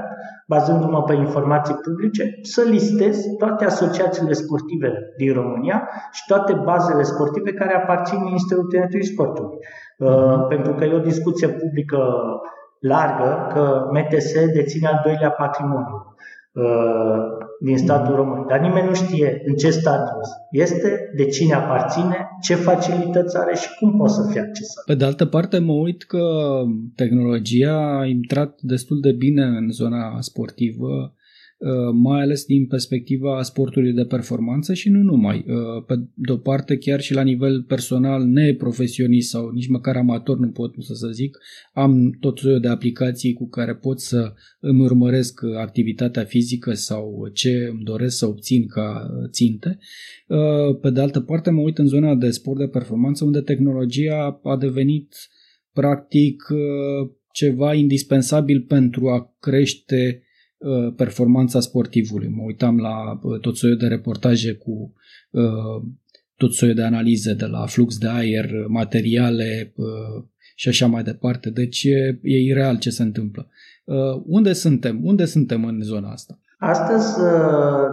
bazându-mă 0.48 1.04
pe 1.04 1.14
informații 1.14 1.76
publice, 1.76 2.40
să 2.42 2.62
listez 2.62 3.18
toate 3.38 3.66
asociațiile 3.66 4.34
sportive 4.34 4.94
din 5.18 5.34
România 5.34 5.90
și 6.12 6.24
toate 6.28 6.54
bazele 6.54 7.04
sportive 7.04 7.52
care 7.54 7.76
aparțin 7.76 8.24
Ministerului 8.24 8.70
Tineretului 8.70 9.06
Sportului. 9.06 9.58
Uh, 9.98 10.46
pentru 10.48 10.74
că 10.74 10.84
e 10.84 10.94
o 10.94 11.10
discuție 11.12 11.48
publică 11.48 12.00
largă 12.80 13.48
că 13.54 13.90
MTS 13.92 14.34
deține 14.54 14.88
al 14.88 15.02
doilea 15.04 15.30
patrimoniu. 15.30 16.16
Uh, 16.56 17.44
din 17.60 17.78
statul 17.78 18.16
român, 18.16 18.46
dar 18.48 18.60
nimeni 18.60 18.88
nu 18.88 18.94
știe 18.94 19.42
în 19.46 19.56
ce 19.56 19.70
status 19.70 20.28
este, 20.52 21.12
de 21.16 21.26
cine 21.26 21.54
aparține, 21.54 22.28
ce 22.42 22.56
facilități 22.56 23.38
are 23.38 23.56
și 23.56 23.68
cum 23.80 23.98
poate 23.98 24.14
să 24.14 24.28
fie 24.32 24.40
accesat. 24.40 24.84
Pe 24.86 24.96
de 24.96 25.06
altă 25.06 25.26
parte, 25.26 25.58
mă 25.60 25.74
uit 25.74 26.04
că 26.04 26.24
tehnologia 26.96 28.00
a 28.00 28.06
intrat 28.06 28.60
destul 28.62 29.00
de 29.00 29.12
bine 29.12 29.44
în 29.44 29.72
zona 29.72 30.18
sportivă. 30.20 31.14
Uh, 31.58 31.92
mai 31.94 32.22
ales 32.22 32.46
din 32.46 32.68
perspectiva 32.68 33.42
sportului 33.42 33.94
de 33.94 34.06
performanță 34.06 34.74
și 34.74 34.90
nu 34.90 35.02
numai. 35.02 35.46
Uh, 35.48 35.84
pe 35.88 35.94
de-o 36.14 36.38
parte, 36.38 36.78
chiar 36.78 37.02
și 37.02 37.14
la 37.14 37.22
nivel 37.22 37.64
personal, 37.64 38.24
neprofesionist 38.24 39.30
sau 39.30 39.50
nici 39.50 39.68
măcar 39.68 39.96
amator, 39.96 40.38
nu 40.38 40.50
pot 40.50 40.74
să 40.80 40.94
să 40.94 41.08
zic, 41.08 41.38
am 41.74 42.18
tot 42.20 42.38
soiul 42.38 42.60
de 42.60 42.68
aplicații 42.68 43.34
cu 43.34 43.48
care 43.48 43.76
pot 43.76 44.00
să 44.00 44.34
îmi 44.60 44.82
urmăresc 44.82 45.44
activitatea 45.58 46.24
fizică 46.24 46.74
sau 46.74 47.30
ce 47.34 47.68
îmi 47.72 47.84
doresc 47.84 48.18
să 48.18 48.28
obțin 48.28 48.68
ca 48.68 49.10
ținte. 49.32 49.78
Uh, 50.28 50.80
pe 50.82 50.90
de 50.90 51.02
altă 51.02 51.20
parte, 51.20 51.50
mă 51.50 51.62
uit 51.62 51.78
în 51.78 51.88
zona 51.88 52.16
de 52.16 52.30
sport 52.30 52.60
de 52.60 52.68
performanță, 52.68 53.26
unde 53.26 53.42
tehnologia 53.42 54.40
a 54.44 54.58
devenit 54.58 55.16
practic 55.74 56.44
ceva 57.32 57.74
indispensabil 57.74 58.62
pentru 58.62 59.10
a 59.10 59.36
crește 59.40 60.20
Uh, 60.20 60.25
performanța 60.96 61.60
sportivului. 61.60 62.28
Mă 62.28 62.44
uitam 62.46 62.78
la 62.78 63.20
uh, 63.22 63.40
tot 63.40 63.58
soiul 63.58 63.78
de 63.78 63.88
reportaje 63.88 64.54
cu 64.54 64.94
uh, 65.30 65.84
tot 66.38 66.54
soiul 66.54 66.76
de 66.76 66.84
analize 66.84 67.34
de 67.34 67.46
la 67.46 67.66
flux 67.66 67.98
de 67.98 68.08
aer, 68.08 68.66
materiale 68.68 69.74
și 70.56 70.68
așa 70.68 70.88
mai 70.88 71.04
departe. 71.04 71.50
Deci 71.50 71.84
e, 71.84 72.20
e 72.22 72.38
ireal 72.38 72.78
ce 72.78 72.90
se 72.90 73.04
întâmplă. 73.04 73.48
Unde 74.26 74.54
suntem? 74.54 75.00
Unde 75.04 75.26
suntem 75.26 75.66
în 75.66 75.82
zona 75.82 76.12
asta? 76.12 76.40
Astăzi 76.60 77.16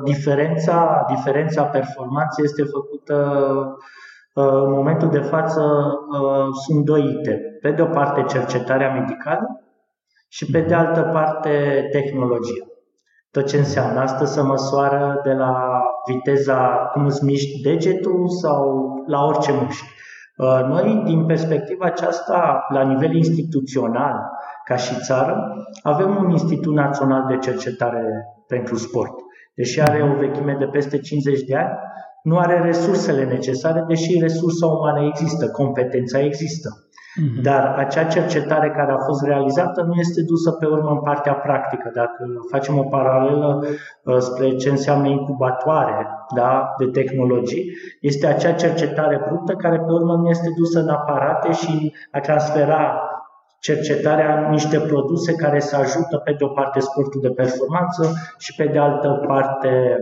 diferența, 0.04 1.06
diferența 1.16 1.62
performanței 1.62 2.44
este 2.44 2.62
făcută 2.62 3.46
în 4.34 4.70
momentul 4.70 5.10
de 5.10 5.18
față 5.18 5.62
sunt 6.66 6.84
doi 6.84 7.16
itemi. 7.18 7.42
Pe 7.60 7.70
de 7.70 7.82
o 7.82 7.86
parte 7.86 8.24
cercetarea 8.28 8.92
medicală 8.92 9.62
și 10.32 10.50
pe 10.50 10.60
de 10.60 10.74
altă 10.74 11.00
parte 11.12 11.88
tehnologia. 11.90 12.64
Tot 13.30 13.46
ce 13.46 13.56
înseamnă 13.56 14.00
asta 14.00 14.24
să 14.24 14.42
măsoară 14.42 15.20
de 15.24 15.32
la 15.32 15.82
viteza 16.06 16.90
cum 16.92 17.06
îți 17.06 17.24
miști 17.24 17.60
degetul 17.60 18.28
sau 18.28 18.86
la 19.06 19.24
orice 19.24 19.52
mușchi. 19.52 19.90
Uh, 20.36 20.64
noi, 20.68 21.02
din 21.04 21.26
perspectiva 21.26 21.84
aceasta, 21.84 22.66
la 22.68 22.82
nivel 22.82 23.14
instituțional, 23.14 24.14
ca 24.64 24.76
și 24.76 25.00
țară, 25.00 25.54
avem 25.82 26.16
un 26.16 26.30
Institut 26.30 26.74
Național 26.74 27.26
de 27.28 27.38
Cercetare 27.38 28.04
pentru 28.46 28.76
Sport. 28.76 29.14
Deși 29.54 29.80
are 29.80 30.02
o 30.02 30.18
vechime 30.18 30.56
de 30.58 30.66
peste 30.66 30.98
50 30.98 31.42
de 31.42 31.56
ani, 31.56 31.72
nu 32.22 32.38
are 32.38 32.60
resursele 32.60 33.24
necesare, 33.24 33.84
deși 33.88 34.18
resursa 34.20 34.66
umană 34.66 35.06
există, 35.06 35.50
competența 35.50 36.20
există. 36.20 36.68
Mhm. 37.14 37.42
Dar 37.42 37.74
acea 37.76 38.04
cercetare 38.04 38.70
care 38.70 38.92
a 38.92 38.98
fost 38.98 39.24
realizată 39.24 39.82
nu 39.82 39.94
este 39.94 40.22
dusă 40.22 40.50
pe 40.50 40.66
urmă 40.66 40.90
în 40.90 41.00
partea 41.00 41.32
practică. 41.32 41.90
Dacă 41.94 42.24
facem 42.50 42.78
o 42.78 42.82
paralelă 42.82 43.64
uh, 44.04 44.16
spre 44.18 44.54
ce 44.56 44.70
înseamnă 44.70 45.08
incubatoare 45.08 46.06
da, 46.34 46.74
de 46.78 46.86
tehnologii, 46.86 47.72
este 48.00 48.26
acea 48.26 48.52
cercetare 48.52 49.24
brută 49.28 49.52
care 49.52 49.76
pe 49.76 49.92
urmă 49.92 50.14
nu 50.14 50.28
este 50.28 50.48
dusă 50.56 50.80
în 50.80 50.88
aparate 50.88 51.52
și 51.52 51.94
a 52.10 52.20
transfera 52.20 53.02
cercetarea 53.60 54.44
în 54.44 54.50
niște 54.50 54.78
produse 54.80 55.34
care 55.34 55.60
să 55.60 55.76
ajută 55.76 56.16
pe 56.16 56.32
de 56.38 56.44
o 56.44 56.48
parte 56.48 56.80
sportul 56.80 57.20
de 57.20 57.30
performanță 57.30 58.12
și 58.38 58.54
pe 58.54 58.64
de 58.64 58.78
altă 58.78 59.24
parte 59.26 59.96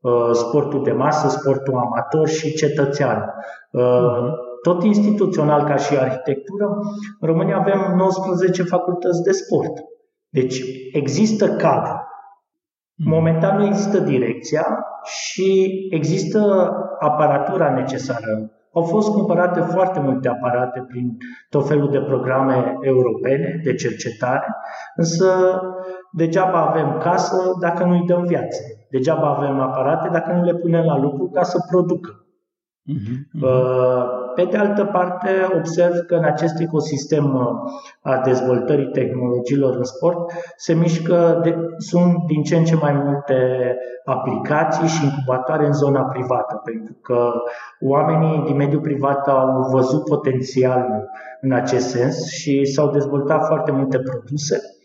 uh, 0.00 0.30
sportul 0.32 0.82
de 0.82 0.92
masă, 0.92 1.28
sportul 1.28 1.74
amator 1.74 2.28
și 2.28 2.54
cetățean. 2.54 3.34
Uh, 3.70 4.28
tot 4.68 4.82
instituțional 4.82 5.64
ca 5.64 5.76
și 5.76 5.96
arhitectură, 5.96 6.66
în 7.20 7.28
România 7.28 7.56
avem 7.56 7.94
19 7.96 8.62
facultăți 8.62 9.22
de 9.22 9.30
sport. 9.30 9.72
Deci 10.28 10.62
există 10.92 11.46
cadru. 11.48 11.96
Hmm. 12.96 13.12
Momentan 13.12 13.56
nu 13.58 13.64
există 13.66 13.98
direcția 13.98 14.66
și 15.04 15.68
există 15.90 16.40
aparatura 16.98 17.74
necesară. 17.74 18.50
Au 18.72 18.82
fost 18.82 19.10
cumpărate 19.10 19.60
foarte 19.60 20.00
multe 20.00 20.28
aparate 20.28 20.84
prin 20.88 21.16
tot 21.48 21.66
felul 21.66 21.90
de 21.90 22.00
programe 22.00 22.78
europene 22.80 23.60
de 23.64 23.74
cercetare, 23.74 24.46
însă 24.96 25.60
degeaba 26.12 26.66
avem 26.66 26.98
casă 27.02 27.52
dacă 27.60 27.84
nu 27.84 27.92
îi 27.92 28.06
dăm 28.06 28.24
viață. 28.24 28.62
Degeaba 28.90 29.34
avem 29.34 29.60
aparate 29.60 30.08
dacă 30.12 30.32
nu 30.32 30.42
le 30.42 30.54
punem 30.54 30.84
la 30.84 30.98
lucru 30.98 31.30
ca 31.30 31.42
să 31.42 31.58
producă. 31.70 32.10
Uh-huh, 32.94 33.16
uh-huh. 33.34 34.25
Pe 34.36 34.44
de 34.44 34.56
altă 34.56 34.84
parte, 34.84 35.30
observ 35.54 35.94
că 36.06 36.14
în 36.14 36.24
acest 36.24 36.60
ecosistem 36.60 37.34
uh, 37.34 38.12
a 38.12 38.20
dezvoltării 38.24 38.90
tehnologiilor 38.90 39.76
în 39.76 39.84
sport 39.84 40.32
se 40.56 40.74
mișcă, 40.74 41.40
de, 41.42 41.56
sunt 41.78 42.26
din 42.26 42.42
ce 42.42 42.56
în 42.56 42.64
ce 42.64 42.74
mai 42.74 42.92
multe 42.92 43.36
aplicații 44.04 44.88
și 44.88 45.04
incubatoare 45.04 45.66
în 45.66 45.72
zona 45.72 46.02
privată, 46.02 46.60
pentru 46.64 46.96
că 47.02 47.32
oamenii 47.80 48.42
din 48.46 48.56
mediul 48.56 48.80
privat 48.80 49.28
au 49.28 49.68
văzut 49.72 50.04
potențialul 50.04 51.08
în 51.40 51.52
acest 51.52 51.88
sens 51.88 52.30
și 52.30 52.64
s-au 52.64 52.90
dezvoltat 52.90 53.46
foarte 53.46 53.70
multe 53.70 53.98
produse 53.98 54.75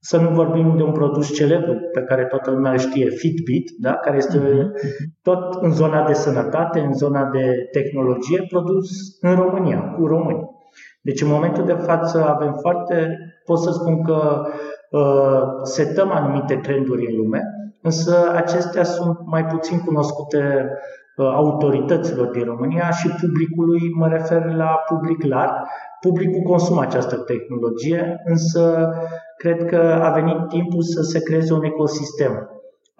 să 0.00 0.16
nu 0.16 0.28
vorbim 0.28 0.76
de 0.76 0.82
un 0.82 0.92
produs 0.92 1.34
celebru 1.34 1.72
pe 1.92 2.00
care 2.00 2.24
toată 2.24 2.50
lumea 2.50 2.72
îl 2.72 2.78
știe, 2.78 3.08
Fitbit, 3.08 3.70
da? 3.78 3.94
care 3.94 4.16
este 4.16 4.38
uh-huh. 4.38 4.82
tot 5.22 5.62
în 5.62 5.72
zona 5.72 6.06
de 6.06 6.12
sănătate, 6.12 6.80
în 6.80 6.92
zona 6.92 7.24
de 7.24 7.54
tehnologie, 7.72 8.46
produs 8.48 8.88
în 9.20 9.34
România, 9.34 9.80
cu 9.80 10.06
români. 10.06 10.56
Deci 11.02 11.20
în 11.20 11.28
momentul 11.28 11.64
de 11.64 11.72
față 11.72 12.28
avem 12.28 12.56
foarte, 12.60 13.18
pot 13.44 13.58
să 13.58 13.70
spun 13.70 14.02
că 14.02 14.42
uh, 14.90 15.42
setăm 15.62 16.10
anumite 16.10 16.54
trenduri 16.54 17.06
în 17.10 17.16
lume, 17.16 17.42
însă 17.82 18.32
acestea 18.34 18.84
sunt 18.84 19.18
mai 19.24 19.44
puțin 19.44 19.78
cunoscute 19.78 20.68
uh, 21.16 21.26
autorităților 21.34 22.26
din 22.26 22.44
România 22.44 22.90
și 22.90 23.08
publicului, 23.20 23.80
mă 23.96 24.08
refer 24.08 24.54
la 24.54 24.78
public 24.88 25.22
larg, 25.22 25.52
publicul 26.00 26.42
consumă 26.42 26.80
această 26.80 27.16
tehnologie, 27.16 28.22
însă 28.24 28.92
cred 29.36 29.64
că 29.64 30.00
a 30.02 30.10
venit 30.10 30.48
timpul 30.48 30.82
să 30.82 31.02
se 31.02 31.22
creeze 31.22 31.52
un 31.52 31.64
ecosistem 31.64 32.48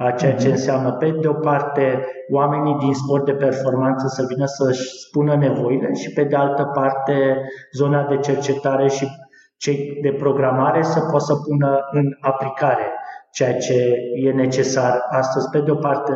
a 0.01 0.11
ceea 0.11 0.35
ce 0.35 0.47
mhm. 0.47 0.57
înseamnă, 0.57 0.93
pe 0.93 1.11
de 1.21 1.29
o 1.29 1.33
parte, 1.33 2.07
oamenii 2.31 2.75
din 2.79 2.95
sport 2.95 3.25
de 3.25 3.33
performanță 3.33 4.07
să 4.07 4.25
vină 4.29 4.47
să-și 4.47 4.83
spună 5.07 5.37
nevoile 5.37 5.93
și, 5.93 6.13
pe 6.13 6.23
de 6.23 6.37
altă 6.37 6.65
parte, 6.65 7.41
zona 7.73 8.07
de 8.09 8.19
cercetare 8.19 8.89
și 8.89 9.09
cei 9.57 9.99
de 10.03 10.13
programare 10.13 10.83
să 10.83 11.01
poată 11.01 11.25
să 11.25 11.35
pună 11.35 11.79
în 11.91 12.07
aplicare 12.21 12.93
ceea 13.31 13.57
ce 13.57 13.93
e 14.15 14.33
necesar 14.33 15.07
astăzi, 15.11 15.49
pe 15.49 15.61
de 15.61 15.71
o 15.71 15.75
parte, 15.75 16.13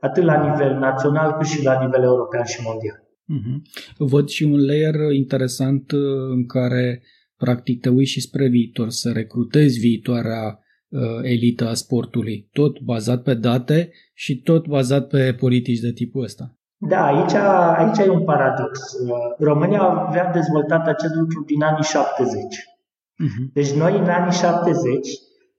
atât 0.00 0.24
la 0.24 0.36
nivel 0.36 0.74
național 0.74 1.32
cât 1.32 1.46
și 1.46 1.64
la 1.64 1.80
nivel 1.80 2.02
european 2.02 2.44
și 2.44 2.62
mondial. 2.64 3.01
Uh-huh. 3.28 3.56
Văd 3.96 4.28
și 4.28 4.42
un 4.42 4.64
layer 4.64 4.94
interesant 5.12 5.92
uh, 5.92 6.00
în 6.30 6.46
care 6.46 7.02
practic 7.36 7.80
te 7.80 7.88
uiți 7.88 8.10
și 8.10 8.20
spre 8.20 8.48
viitor, 8.48 8.90
să 8.90 9.10
recrutezi 9.12 9.78
viitoarea 9.78 10.58
uh, 10.88 11.00
elită 11.22 11.68
a 11.68 11.74
sportului, 11.74 12.48
tot 12.52 12.80
bazat 12.80 13.22
pe 13.22 13.34
date 13.34 13.90
și 14.14 14.42
tot 14.42 14.66
bazat 14.66 15.08
pe 15.08 15.34
politici 15.38 15.80
de 15.80 15.92
tipul 15.92 16.22
ăsta. 16.22 16.56
Da, 16.76 17.04
aici, 17.04 17.34
aici 17.76 18.06
e 18.06 18.10
un 18.10 18.24
paradox. 18.24 18.78
Uh, 18.92 19.08
România 19.38 19.80
avea 19.80 20.30
dezvoltat 20.32 20.86
acest 20.86 21.14
lucru 21.14 21.44
din 21.46 21.62
anii 21.62 21.82
70. 21.82 22.36
Uh-huh. 22.36 22.70
Mhm. 23.16 23.50
Deci 23.52 23.70
noi 23.70 23.98
în 23.98 24.08
anii 24.08 24.32
70 24.32 25.08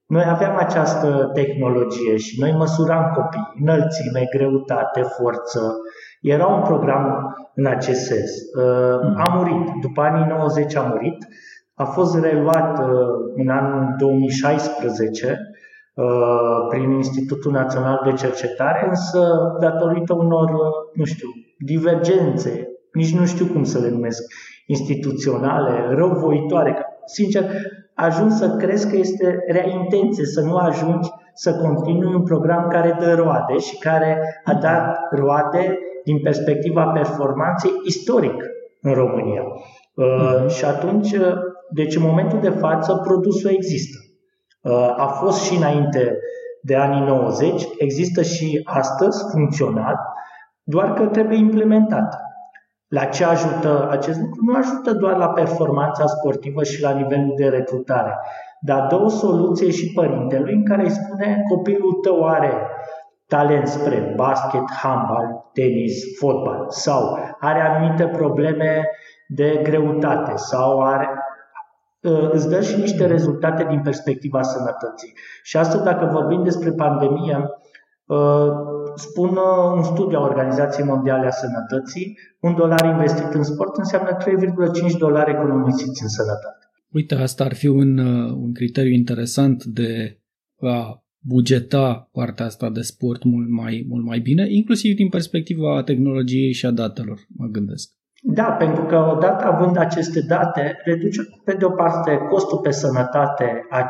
noi 0.05 0.23
aveam 0.27 0.55
această 0.57 1.31
tehnologie 1.33 2.17
și 2.17 2.39
noi 2.39 2.51
măsuram 2.51 3.11
copii, 3.15 3.51
înălțime, 3.59 4.23
greutate, 4.35 5.01
forță, 5.01 5.61
era 6.23 6.45
un 6.45 6.61
program 6.61 7.35
în 7.55 7.65
acest 7.65 8.01
sens. 8.05 8.31
Uh, 8.31 9.23
a 9.25 9.33
murit, 9.35 9.71
după 9.81 10.01
anii 10.01 10.25
90 10.27 10.75
a 10.75 10.81
murit, 10.81 11.27
a 11.73 11.83
fost 11.83 12.19
reluat 12.19 12.79
uh, 12.79 12.87
în 13.35 13.49
anul 13.49 13.95
2016 13.97 15.39
uh, 15.93 16.05
prin 16.69 16.91
Institutul 16.91 17.51
Național 17.51 18.01
de 18.05 18.13
Cercetare, 18.13 18.85
însă 18.87 19.37
datorită 19.59 20.13
unor, 20.13 20.51
nu 20.93 21.03
știu, 21.03 21.27
divergențe, 21.59 22.67
nici 22.93 23.15
nu 23.15 23.25
știu 23.25 23.45
cum 23.45 23.63
să 23.63 23.79
le 23.79 23.89
numesc, 23.89 24.23
instituționale, 24.65 25.95
răuvoitoare. 25.95 26.85
Sincer, 27.05 27.43
ajuns 27.93 28.37
să 28.37 28.55
crezi 28.57 28.89
că 28.89 28.97
este 28.97 29.43
rea 29.47 29.67
intenție 29.67 30.25
să 30.25 30.41
nu 30.41 30.55
ajungi 30.55 31.09
să 31.33 31.55
continui 31.55 32.13
un 32.13 32.23
program 32.23 32.67
care 32.67 32.97
dă 32.99 33.13
roade 33.13 33.57
și 33.57 33.77
care 33.77 34.41
a 34.43 34.53
dat 34.53 34.97
roade 35.11 35.77
din 36.03 36.21
perspectiva 36.21 36.85
performanței 36.85 37.71
istoric 37.83 38.43
în 38.81 38.93
România. 38.93 39.43
Mm-hmm. 39.43 40.47
Și 40.47 40.65
atunci, 40.65 41.11
uh, 41.11 41.33
deci 41.69 41.95
în 41.95 42.01
momentul 42.01 42.39
de 42.39 42.49
față, 42.49 43.01
produsul 43.03 43.49
există. 43.49 43.97
Uh, 44.61 44.93
a 44.97 45.07
fost 45.07 45.43
și 45.43 45.55
înainte 45.55 46.17
de 46.61 46.75
anii 46.75 47.05
90, 47.05 47.67
există 47.77 48.21
și 48.21 48.61
astăzi, 48.63 49.23
funcțional, 49.31 49.95
doar 50.63 50.93
că 50.93 51.05
trebuie 51.05 51.37
implementat. 51.37 52.15
La 52.87 53.05
ce 53.05 53.23
ajută 53.23 53.87
acest 53.89 54.19
lucru? 54.19 54.39
Nu 54.45 54.55
ajută 54.55 54.93
doar 54.93 55.17
la 55.17 55.27
performanța 55.29 56.05
sportivă 56.05 56.63
și 56.63 56.81
la 56.81 56.91
nivelul 56.91 57.33
de 57.35 57.47
recrutare, 57.47 58.17
dar 58.61 58.87
dă 58.87 58.95
o 58.95 59.07
soluție 59.07 59.71
și 59.71 59.93
părintelui 59.93 60.53
în 60.53 60.65
care 60.65 60.83
îi 60.83 60.89
spune 60.89 61.43
copilul 61.49 61.93
tău 61.93 62.27
are 62.27 62.67
talent 63.33 63.67
spre 63.67 64.13
basket, 64.15 64.67
handbal, 64.81 65.49
tenis, 65.53 66.17
fotbal 66.19 66.65
sau 66.69 67.17
are 67.39 67.59
anumite 67.59 68.05
probleme 68.07 68.85
de 69.27 69.59
greutate 69.63 70.33
sau 70.35 70.81
are 70.81 71.09
ă, 72.03 72.29
îți 72.29 72.49
dă 72.49 72.61
și 72.61 72.79
niște 72.79 73.05
rezultate 73.05 73.65
din 73.69 73.81
perspectiva 73.81 74.41
sănătății. 74.41 75.13
Și 75.43 75.57
asta 75.57 75.83
dacă 75.83 76.05
vorbim 76.11 76.43
despre 76.43 76.71
pandemie, 76.71 77.49
ă, 78.09 78.17
spun 78.95 79.37
ă, 79.37 79.73
un 79.75 79.83
studiu 79.83 80.17
a 80.17 80.23
Organizației 80.23 80.87
Mondiale 80.87 81.25
a 81.25 81.29
Sănătății, 81.29 82.17
un 82.39 82.55
dolar 82.55 82.85
investit 82.85 83.33
în 83.33 83.43
sport 83.43 83.77
înseamnă 83.77 84.17
3,5 84.91 84.97
dolari 84.97 85.31
economisiți 85.31 86.01
în 86.01 86.07
sănătate. 86.07 86.67
Uite, 86.91 87.15
asta 87.15 87.43
ar 87.43 87.53
fi 87.53 87.67
un, 87.67 87.97
un 88.43 88.53
criteriu 88.53 88.91
interesant 88.91 89.63
de 89.63 90.17
a 90.61 91.02
bugeta 91.25 92.09
partea 92.11 92.45
asta 92.45 92.69
de 92.69 92.81
sport 92.81 93.23
mult 93.23 93.49
mai, 93.49 93.85
mult 93.89 94.05
mai 94.05 94.19
bine, 94.19 94.45
inclusiv 94.49 94.95
din 94.95 95.09
perspectiva 95.09 95.83
tehnologiei 95.83 96.53
și 96.53 96.65
a 96.65 96.71
datelor, 96.71 97.19
mă 97.37 97.47
gândesc. 97.47 97.91
Da, 98.21 98.43
pentru 98.43 98.83
că 98.83 98.97
odată 99.15 99.45
având 99.45 99.77
aceste 99.77 100.21
date, 100.27 100.81
reduce 100.83 101.21
pe 101.45 101.53
de 101.53 101.65
o 101.65 101.69
parte 101.69 102.17
costul 102.29 102.57
pe 102.57 102.71
sănătate 102.71 103.65
a 103.69 103.89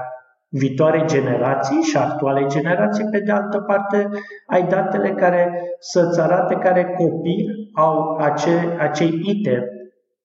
viitoarei 0.49 1.07
generații 1.07 1.81
și 1.81 1.97
actualei 1.97 2.47
generații, 2.47 3.05
pe 3.11 3.19
de 3.19 3.31
altă 3.31 3.59
parte 3.59 4.09
ai 4.47 4.67
datele 4.67 5.09
care 5.09 5.51
să-ți 5.79 6.19
arate 6.19 6.55
care 6.55 6.95
copii 6.97 7.45
au 7.73 8.15
ace, 8.17 8.75
acei 8.79 9.21
ite 9.23 9.63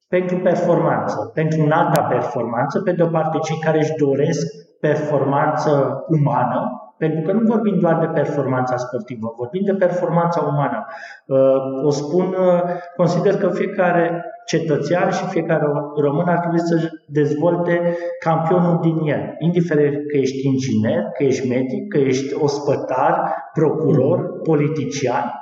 pentru 0.09 0.38
performanță, 0.38 1.31
pentru 1.35 1.62
înalta 1.62 2.03
performanță, 2.03 2.81
pe 2.81 2.93
de 2.93 3.03
o 3.03 3.07
parte 3.07 3.38
cei 3.38 3.59
care 3.59 3.79
își 3.79 3.95
doresc 3.97 4.47
performanță 4.81 6.05
umană, 6.09 6.77
pentru 6.99 7.21
că 7.21 7.33
nu 7.33 7.40
vorbim 7.45 7.78
doar 7.78 7.99
de 7.99 8.07
performanța 8.21 8.76
sportivă, 8.76 9.35
vorbim 9.37 9.62
de 9.64 9.75
performanța 9.75 10.40
umană. 10.40 10.87
Uh, 11.26 11.85
o 11.85 11.90
spun, 11.90 12.26
uh, 12.26 12.62
consider 12.97 13.37
că 13.37 13.49
fiecare 13.49 14.25
cetățean 14.47 15.11
și 15.11 15.25
fiecare 15.25 15.64
român 15.97 16.28
ar 16.28 16.38
trebui 16.38 16.61
să 16.61 16.90
dezvolte 17.07 17.97
campionul 18.21 18.78
din 18.83 18.97
el, 19.05 19.35
indiferent 19.38 19.95
că 19.95 20.17
ești 20.17 20.47
inginer, 20.47 21.02
că 21.17 21.25
ești 21.25 21.49
medic, 21.49 21.88
că 21.88 21.99
ești 21.99 22.35
ospătar, 22.43 23.35
procuror, 23.52 24.40
politician, 24.43 25.33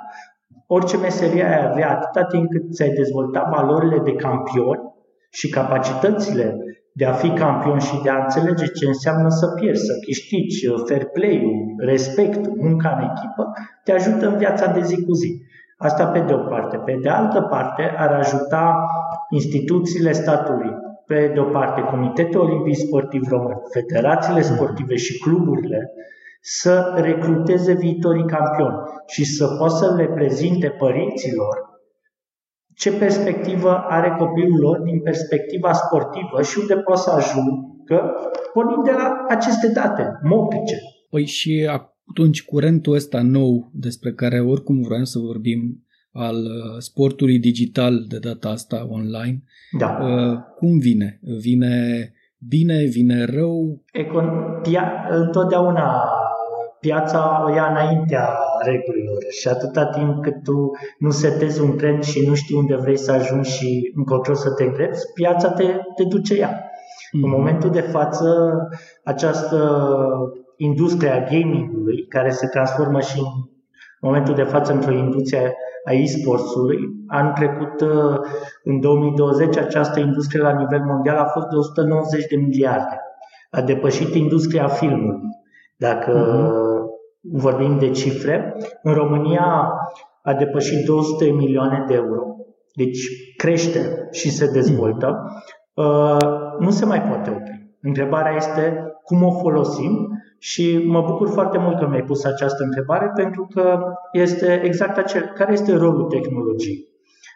orice 0.67 0.97
meserie 0.97 1.43
ai 1.43 1.65
avea, 1.65 1.89
atâta 1.89 2.25
timp 2.25 2.49
cât 2.49 2.73
ți-ai 2.73 2.89
dezvoltat 2.89 3.49
valorile 3.49 3.99
de 3.99 4.13
campion 4.13 4.77
și 5.29 5.49
capacitățile 5.49 6.57
de 6.97 7.05
a 7.05 7.13
fi 7.13 7.29
campion 7.29 7.79
și 7.79 8.01
de 8.03 8.09
a 8.09 8.23
înțelege 8.23 8.65
ce 8.65 8.85
înseamnă 8.85 9.29
să 9.29 9.47
pierzi, 9.47 9.85
să 9.85 9.93
câștigi, 10.05 10.67
uh, 10.67 10.81
fair 10.87 11.05
play-ul, 11.05 11.75
respectul, 11.77 12.53
munca 12.61 12.89
în 12.89 13.09
echipă, 13.09 13.53
te 13.83 13.91
ajută 13.91 14.27
în 14.27 14.37
viața 14.37 14.71
de 14.71 14.81
zi 14.81 15.05
cu 15.05 15.13
zi. 15.13 15.41
Asta 15.77 16.05
pe 16.05 16.19
de 16.19 16.33
o 16.33 16.37
parte. 16.37 16.77
Pe 16.77 16.97
de 17.01 17.09
altă 17.09 17.41
parte, 17.41 17.93
ar 17.97 18.11
ajuta 18.11 18.85
instituțiile 19.29 20.11
statului, 20.11 20.71
pe 21.05 21.31
de 21.33 21.39
o 21.39 21.43
parte 21.43 21.81
Comitetul 21.81 22.41
Olimpic 22.41 22.75
Sportiv 22.75 23.27
Român, 23.29 23.57
federațiile 23.71 24.41
sportive 24.41 24.95
și 24.95 25.19
cluburile, 25.19 25.91
să 26.41 26.93
recruteze 26.95 27.73
viitorii 27.73 28.25
campioni 28.25 28.77
și 29.07 29.25
să 29.25 29.47
poată 29.57 29.73
să 29.73 29.93
le 29.97 30.05
prezinte 30.05 30.69
părinților 30.69 31.76
ce 32.77 32.91
perspectivă 32.91 33.77
are 33.77 34.15
copilul 34.17 34.59
lor 34.59 34.79
din 34.79 35.01
perspectiva 35.01 35.73
sportivă 35.73 36.41
și 36.41 36.57
unde 36.59 36.75
poate 36.75 37.01
să 37.01 37.11
ajungă 37.11 38.13
pornind 38.53 38.83
de 38.83 38.91
la 38.91 39.25
aceste 39.29 39.67
date 39.67 40.19
motrice. 40.23 40.75
Păi 41.09 41.25
și 41.25 41.69
atunci 42.09 42.45
curentul 42.45 42.93
ăsta 42.93 43.21
nou 43.21 43.69
despre 43.73 44.11
care 44.13 44.39
oricum 44.39 44.81
vreau 44.81 45.03
să 45.03 45.19
vorbim 45.19 45.59
al 46.11 46.35
uh, 46.35 46.77
sportului 46.77 47.39
digital 47.39 48.05
de 48.07 48.19
data 48.19 48.49
asta 48.49 48.87
online, 48.89 49.43
da. 49.77 49.97
Uh, 50.01 50.37
cum 50.57 50.79
vine? 50.79 51.19
Vine 51.39 52.11
bine, 52.37 52.83
vine 52.83 53.25
rău? 53.25 53.83
Econ- 53.93 54.61
pia- 54.61 55.07
întotdeauna 55.09 56.03
piața 56.79 57.45
o 57.45 57.55
ia 57.55 57.65
înaintea 57.65 58.27
regulilor 58.63 59.17
și 59.29 59.47
atâta 59.47 59.85
timp 59.85 60.21
cât 60.21 60.43
tu 60.43 60.71
nu 60.99 61.09
setezi 61.09 61.61
un 61.61 61.77
trend 61.77 62.03
și 62.03 62.27
nu 62.27 62.33
știi 62.33 62.55
unde 62.55 62.75
vrei 62.75 62.97
să 62.97 63.11
ajungi 63.11 63.51
și 63.51 63.91
încotro 63.95 64.33
să 64.33 64.51
te 64.51 64.63
îndrepți, 64.63 65.13
piața 65.13 65.49
te, 65.49 65.63
te 65.95 66.03
duce 66.03 66.35
ea. 66.35 66.61
Mm-hmm. 66.61 67.23
În 67.23 67.29
momentul 67.29 67.69
de 67.69 67.81
față, 67.81 68.57
această 69.03 69.59
industrie 70.57 71.09
a 71.09 71.23
gamingului, 71.23 72.05
care 72.07 72.29
se 72.29 72.47
transformă 72.47 72.99
și 72.99 73.19
în 73.19 74.09
momentul 74.09 74.35
de 74.35 74.43
față 74.43 74.73
într-o 74.73 74.93
industrie 74.93 75.55
a 75.85 75.91
e-sportsului, 75.91 76.77
anul 77.07 77.33
trecut, 77.33 77.81
în 78.63 78.79
2020, 78.79 79.57
această 79.57 79.99
industrie 79.99 80.41
la 80.41 80.57
nivel 80.57 80.81
mondial 80.85 81.17
a 81.17 81.25
fost 81.25 81.47
de 81.47 81.55
190 81.55 82.25
de 82.25 82.35
miliarde. 82.35 82.99
A 83.51 83.61
depășit 83.61 84.13
industria 84.13 84.67
filmului. 84.67 85.29
Dacă 85.77 86.11
mm-hmm 86.11 86.66
vorbim 87.31 87.79
de 87.79 87.89
cifre, 87.89 88.55
în 88.81 88.93
România 88.93 89.73
a 90.21 90.33
depășit 90.33 90.85
200 90.85 91.25
milioane 91.25 91.83
de 91.87 91.93
euro, 91.93 92.35
deci 92.75 92.99
crește 93.37 94.07
și 94.11 94.29
se 94.29 94.51
dezvoltă, 94.51 95.31
uh, 95.73 96.17
nu 96.59 96.69
se 96.69 96.85
mai 96.85 97.01
poate 97.01 97.29
opri. 97.29 97.75
Întrebarea 97.81 98.35
este 98.35 98.83
cum 99.03 99.23
o 99.23 99.31
folosim 99.31 100.07
și 100.39 100.83
mă 100.87 101.01
bucur 101.01 101.29
foarte 101.29 101.57
mult 101.57 101.79
că 101.79 101.87
mi-ai 101.87 102.03
pus 102.03 102.23
această 102.23 102.63
întrebare 102.63 103.11
pentru 103.15 103.47
că 103.53 103.79
este 104.11 104.61
exact 104.63 104.97
acel, 104.97 105.31
care 105.35 105.51
este 105.51 105.75
rolul 105.75 106.03
tehnologiei. 106.03 106.87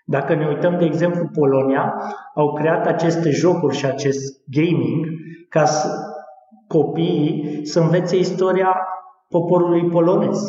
Dacă 0.06 0.36
ne 0.36 0.48
uităm, 0.48 0.78
de 0.78 0.86
exemplu, 0.86 1.30
Polonia, 1.34 1.94
au 2.36 2.54
creat 2.54 2.88
aceste 2.88 3.30
jocuri 3.30 3.76
și 3.76 3.86
acest 3.86 4.42
gaming 4.46 5.06
ca 5.50 5.66
să 5.66 5.90
copiii 6.68 7.60
să 7.64 7.80
învețe 7.80 8.18
istoria 8.18 8.76
poporului 9.32 9.90
polonez. 9.90 10.40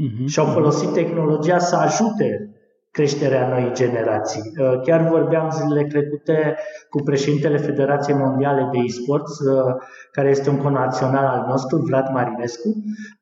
Uh-huh. 0.00 0.26
Și 0.26 0.38
au 0.38 0.46
folosit 0.46 0.92
tehnologia 0.92 1.58
să 1.58 1.76
ajute 1.76 2.54
creșterea 2.90 3.48
noii 3.48 3.72
generații. 3.72 4.42
Uh, 4.42 4.80
chiar 4.82 5.08
vorbeam 5.08 5.50
zilele 5.50 5.86
trecute 5.86 6.56
cu 6.90 7.02
președintele 7.02 7.56
Federației 7.56 8.16
Mondiale 8.16 8.68
de 8.72 8.78
e-sports, 8.78 9.38
uh, 9.38 9.74
care 10.12 10.28
este 10.28 10.50
un 10.50 10.56
conațional 10.56 11.24
al 11.24 11.44
nostru, 11.48 11.76
Vlad 11.76 12.08
Marinescu, 12.12 12.68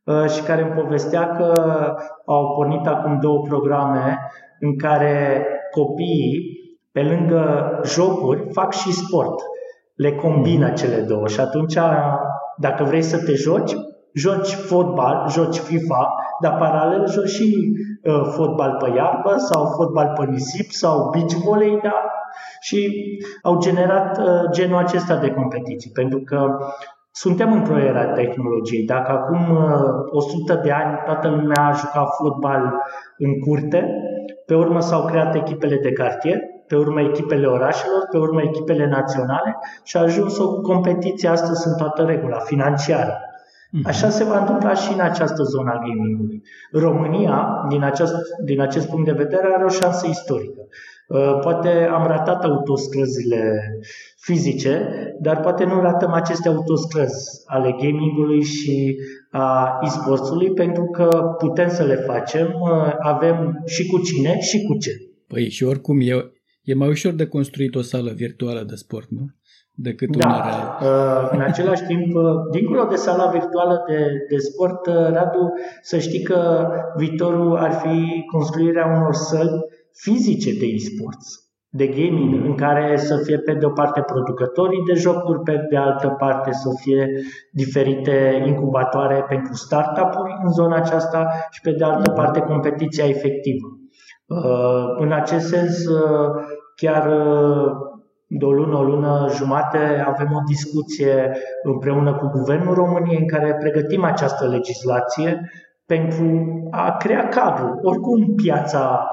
uh, 0.05 0.29
și 0.31 0.43
care 0.43 0.63
îmi 0.63 0.83
povestea 0.83 1.27
că 1.27 1.53
au 2.27 2.55
pornit 2.55 2.87
acum 2.87 3.19
două 3.21 3.41
programe 3.41 4.19
în 4.61 4.79
care 4.79 5.47
copiii, 5.71 6.57
pe 6.93 7.03
lângă 7.03 7.71
jocuri, 7.85 8.47
fac 8.53 8.73
și 8.73 8.93
sport. 8.93 9.43
Le 9.95 10.13
combină 10.13 10.67
mhm. 10.67 10.75
cele 10.75 11.01
două 11.01 11.27
și 11.29 11.41
atunci, 11.41 11.79
dacă 12.57 12.85
vrei 12.85 13.03
să 13.03 13.25
te 13.25 13.33
joci, 13.33 13.73
joci 14.19 14.53
fotbal, 14.55 15.27
joci 15.31 15.59
FIFA, 15.59 16.15
dar 16.43 16.57
paralel 16.57 17.09
joci 17.09 17.29
și 17.29 17.73
uh, 18.03 18.23
fotbal 18.37 18.77
pe 18.83 18.93
iarbă 18.97 19.35
sau 19.37 19.65
fotbal 19.77 20.13
pe 20.19 20.25
nisip 20.31 20.71
sau 20.71 21.11
beach 21.11 21.33
volley, 21.45 21.81
da? 21.83 22.03
Și 22.61 22.79
au 23.43 23.59
generat 23.59 24.19
uh, 24.19 24.51
genul 24.51 24.79
acesta 24.79 25.17
de 25.17 25.31
competiții, 25.31 25.91
pentru 25.91 26.19
că 26.19 26.57
suntem 27.11 27.53
într-o 27.53 27.79
era 27.79 28.05
tehnologiei. 28.05 28.85
Dacă 28.85 29.11
acum 29.13 29.57
uh, 29.57 29.73
100 30.11 30.61
de 30.63 30.71
ani 30.71 30.99
toată 31.05 31.29
lumea 31.29 31.65
a 31.67 31.73
jucat 31.73 32.09
fotbal 32.21 32.75
în 33.19 33.39
curte, 33.39 33.87
pe 34.47 34.55
urmă 34.55 34.81
s-au 34.81 35.05
creat 35.05 35.35
echipele 35.35 35.77
de 35.77 35.93
cartier, 35.93 36.39
pe 36.67 36.77
urmă 36.77 37.01
echipele 37.01 37.47
orașelor, 37.47 38.07
pe 38.11 38.19
urmă 38.19 38.43
echipele 38.43 38.87
naționale 38.87 39.57
și 39.85 39.97
a 39.97 40.01
ajuns 40.01 40.39
o 40.39 40.61
competiție 40.61 41.29
astăzi 41.29 41.67
în 41.69 41.77
toată 41.77 42.03
regula, 42.03 42.39
financiară. 42.39 43.17
Mhm. 43.71 43.87
Așa 43.87 44.09
se 44.09 44.25
va 44.25 44.39
întâmpla 44.41 44.75
și 44.75 44.93
în 44.93 45.01
această 45.01 45.43
zonă 45.43 45.71
a 45.71 45.83
gamingului. 45.87 46.43
România, 46.73 47.65
din 47.69 47.83
acest, 47.83 48.15
din 48.45 48.61
acest 48.61 48.89
punct 48.89 49.05
de 49.05 49.23
vedere, 49.23 49.53
are 49.55 49.65
o 49.65 49.69
șansă 49.69 50.07
istorică. 50.11 50.67
Uh, 51.09 51.39
poate 51.41 51.69
am 51.69 52.07
ratat 52.07 52.45
autostrăzile 52.45 53.61
fizice, 54.17 54.89
dar 55.21 55.41
poate 55.41 55.65
nu 55.65 55.81
ratăm 55.81 56.13
aceste 56.13 56.49
autostrăzi 56.49 57.43
ale 57.47 57.77
gamingului 57.81 58.43
și 58.43 58.97
a 59.31 59.79
e-sportsului, 59.83 60.53
pentru 60.53 60.85
că 60.85 61.35
putem 61.39 61.69
să 61.69 61.85
le 61.85 61.95
facem, 61.95 62.47
uh, 62.47 62.93
avem 62.99 63.63
și 63.67 63.87
cu 63.87 63.99
cine 63.99 64.41
și 64.41 64.63
cu 64.63 64.79
ce. 64.79 64.91
Păi 65.27 65.51
și 65.51 65.65
oricum 65.65 66.01
e, 66.01 66.31
e 66.63 66.75
mai 66.75 66.89
ușor 66.89 67.13
de 67.13 67.27
construit 67.27 67.75
o 67.75 67.81
sală 67.81 68.13
virtuală 68.13 68.65
de 68.69 68.75
sport, 68.75 69.09
nu? 69.11 69.27
Decât 69.81 70.17
da. 70.17 70.29
una 70.29 70.49
reală. 70.49 70.67
Uh, 70.83 71.29
în 71.33 71.41
același 71.41 71.83
timp, 71.83 72.15
uh, 72.15 72.23
dincolo 72.51 72.85
de 72.85 72.97
sala 72.97 73.31
virtuală 73.31 73.85
de, 73.89 73.99
de 74.29 74.37
sport, 74.37 74.87
uh, 74.87 74.95
Radu, 74.95 75.53
să 75.83 75.99
știi 75.99 76.23
că 76.23 76.69
viitorul 76.97 77.57
ar 77.57 77.73
fi 77.73 78.25
construirea 78.33 78.87
unor 78.97 79.15
săli 79.15 79.65
fizice 79.93 80.59
de 80.59 80.67
e-sports. 80.67 81.47
de 81.71 81.87
gaming 81.87 82.45
în 82.45 82.55
care 82.55 82.97
să 82.97 83.17
fie 83.17 83.39
pe 83.39 83.53
de 83.53 83.65
o 83.65 83.71
parte 83.71 84.01
producătorii 84.01 84.83
de 84.87 84.95
jocuri, 84.95 85.41
pe 85.43 85.67
de 85.71 85.77
altă 85.77 86.09
parte 86.19 86.53
să 86.53 86.69
fie 86.81 87.09
diferite 87.53 88.45
incubatoare 88.47 89.25
pentru 89.29 89.55
startup-uri 89.55 90.33
în 90.45 90.53
zona 90.53 90.77
aceasta 90.77 91.29
și 91.51 91.61
pe 91.61 91.71
de 91.71 91.85
altă 91.85 92.11
parte 92.11 92.41
competiția 92.41 93.05
efectivă. 93.05 93.67
Uh, 94.27 94.85
în 94.99 95.13
acest 95.13 95.47
sens, 95.47 95.87
uh, 95.87 96.31
chiar 96.75 97.07
uh, 97.07 97.88
de 98.29 98.45
o 98.45 98.53
lună, 98.53 98.77
o 98.77 98.83
lună 98.83 99.29
jumate 99.35 100.05
avem 100.07 100.29
o 100.33 100.43
discuție 100.47 101.37
împreună 101.63 102.15
cu 102.15 102.27
Guvernul 102.27 102.75
României 102.75 103.19
în 103.19 103.27
care 103.27 103.55
pregătim 103.55 104.05
această 104.05 104.49
legislație 104.49 105.51
pentru 105.87 106.25
a 106.71 106.97
crea 106.97 107.29
cadru. 107.29 107.79
Oricum 107.83 108.35
piața 108.35 109.09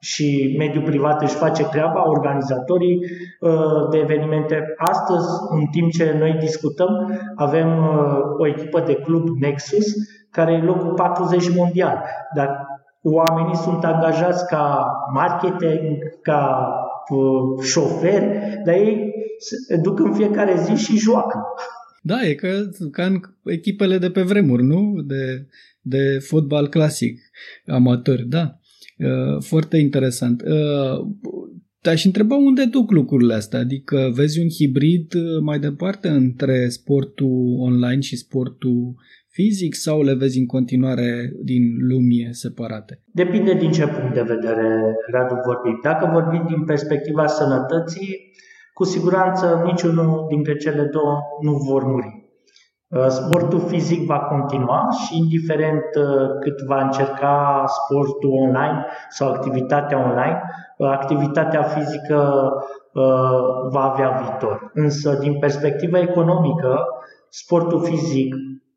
și 0.00 0.54
mediul 0.58 0.84
privat 0.84 1.22
își 1.22 1.34
face 1.34 1.64
treaba, 1.64 2.08
organizatorii 2.08 2.98
uh, 3.40 3.88
de 3.90 3.98
evenimente. 3.98 4.74
Astăzi, 4.76 5.28
în 5.50 5.66
timp 5.66 5.90
ce 5.90 6.16
noi 6.18 6.32
discutăm, 6.32 7.20
avem 7.34 7.78
uh, 7.78 8.18
o 8.38 8.46
echipă 8.46 8.80
de 8.80 8.94
club 8.94 9.28
Nexus, 9.40 9.86
care 10.30 10.52
e 10.52 10.62
locul 10.62 10.92
40 10.92 11.56
mondial. 11.56 12.04
Dar 12.34 12.66
oamenii 13.02 13.56
sunt 13.56 13.84
angajați 13.84 14.46
ca 14.46 14.86
marketing, 15.12 15.98
ca 16.22 16.68
uh, 16.68 16.85
șoferi, 17.62 18.26
dar 18.64 18.74
ei 18.74 19.10
se 19.38 19.76
duc 19.76 19.98
în 19.98 20.14
fiecare 20.14 20.54
zi 20.64 20.84
și 20.84 20.98
joacă. 20.98 21.38
Da, 22.02 22.26
e 22.26 22.34
ca, 22.34 22.48
ca 22.90 23.04
în 23.04 23.20
echipele 23.44 23.98
de 23.98 24.10
pe 24.10 24.22
vremuri, 24.22 24.62
nu? 24.62 25.02
De, 25.06 25.46
de 25.80 26.18
fotbal 26.18 26.68
clasic, 26.68 27.20
amator, 27.66 28.24
da. 28.26 28.58
Uh, 28.98 29.42
foarte 29.42 29.76
interesant. 29.76 30.42
Uh, 30.42 31.06
te-aș 31.80 32.04
întreba 32.04 32.36
unde 32.36 32.64
duc 32.64 32.90
lucrurile 32.90 33.34
astea, 33.34 33.58
adică 33.58 34.10
vezi 34.14 34.40
un 34.40 34.48
hibrid 34.48 35.14
uh, 35.14 35.40
mai 35.42 35.58
departe 35.58 36.08
între 36.08 36.68
sportul 36.68 37.56
online 37.58 38.00
și 38.00 38.16
sportul 38.16 38.94
fizic 39.36 39.74
sau 39.74 40.02
le 40.02 40.14
vezi 40.14 40.38
în 40.38 40.46
continuare 40.46 41.10
din 41.50 41.62
lumii 41.90 42.28
separate? 42.30 42.92
Depinde 43.22 43.52
din 43.54 43.70
ce 43.70 43.86
punct 43.86 44.14
de 44.14 44.22
vedere, 44.34 44.66
Radu, 45.12 45.34
vorbim. 45.46 45.78
Dacă 45.82 46.10
vorbim 46.12 46.44
din 46.48 46.64
perspectiva 46.64 47.26
sănătății, 47.26 48.10
cu 48.78 48.84
siguranță 48.84 49.62
niciunul 49.64 50.26
dintre 50.28 50.56
cele 50.56 50.84
două 50.96 51.18
nu 51.42 51.52
vor 51.52 51.82
muri. 51.84 52.26
Uh, 52.88 53.06
sportul 53.08 53.60
fizic 53.60 54.06
va 54.06 54.18
continua 54.18 54.88
și 55.02 55.16
indiferent 55.16 55.84
uh, 55.98 56.28
cât 56.40 56.60
va 56.66 56.80
încerca 56.82 57.64
sportul 57.66 58.30
online 58.30 58.84
sau 59.08 59.28
activitatea 59.32 59.98
online, 59.98 60.42
uh, 60.76 60.88
activitatea 60.88 61.62
fizică 61.62 62.50
va 63.72 63.92
avea 63.92 64.10
viitor. 64.10 64.70
Însă, 64.74 65.18
din 65.20 65.38
perspectiva 65.38 65.98
economică, 65.98 66.84
sportul 67.28 67.84
fizic 67.84 68.34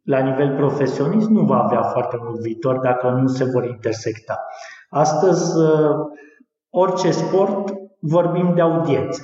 la 0.09 0.19
nivel 0.19 0.55
profesionist 0.55 1.29
nu 1.29 1.41
va 1.41 1.63
avea 1.63 1.81
foarte 1.81 2.17
mult 2.21 2.39
viitor 2.39 2.79
dacă 2.79 3.09
nu 3.09 3.27
se 3.27 3.43
vor 3.43 3.65
intersecta. 3.65 4.45
Astăzi, 4.89 5.53
orice 6.69 7.11
sport, 7.11 7.73
vorbim 7.99 8.53
de 8.55 8.61
audiență. 8.61 9.21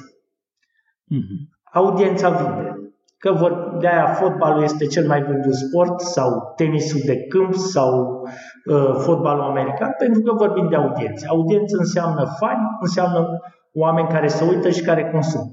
Mm-hmm. 1.14 1.40
Audiența 1.74 2.30
vinde 2.30 2.76
că 3.18 3.32
vor, 3.32 3.78
de 3.80 3.88
aia 3.88 4.08
fotbalul 4.08 4.64
este 4.64 4.86
cel 4.86 5.08
mai 5.08 5.24
vândut 5.24 5.54
sport 5.54 6.00
sau 6.00 6.54
tenisul 6.56 7.00
de 7.06 7.18
câmp 7.18 7.54
sau 7.54 8.22
uh, 8.66 8.96
fotbalul 8.98 9.44
american, 9.44 9.96
pentru 9.98 10.22
că 10.22 10.34
vorbim 10.34 10.68
de 10.70 10.76
audiență. 10.76 11.26
Audiență 11.30 11.78
înseamnă 11.78 12.26
fani, 12.40 12.78
înseamnă 12.80 13.40
oameni 13.74 14.08
care 14.08 14.28
se 14.28 14.46
uită 14.50 14.70
și 14.70 14.82
care 14.82 15.10
consumă. 15.10 15.52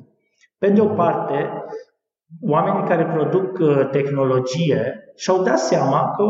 Pe 0.59 0.68
de 0.68 0.81
o 0.81 0.87
parte, 0.87 1.64
oamenii 2.40 2.88
care 2.88 3.07
produc 3.07 3.59
uh, 3.59 3.88
tehnologie 3.90 5.12
și-au 5.16 5.42
dat 5.42 5.59
seama 5.59 6.14
că 6.16 6.25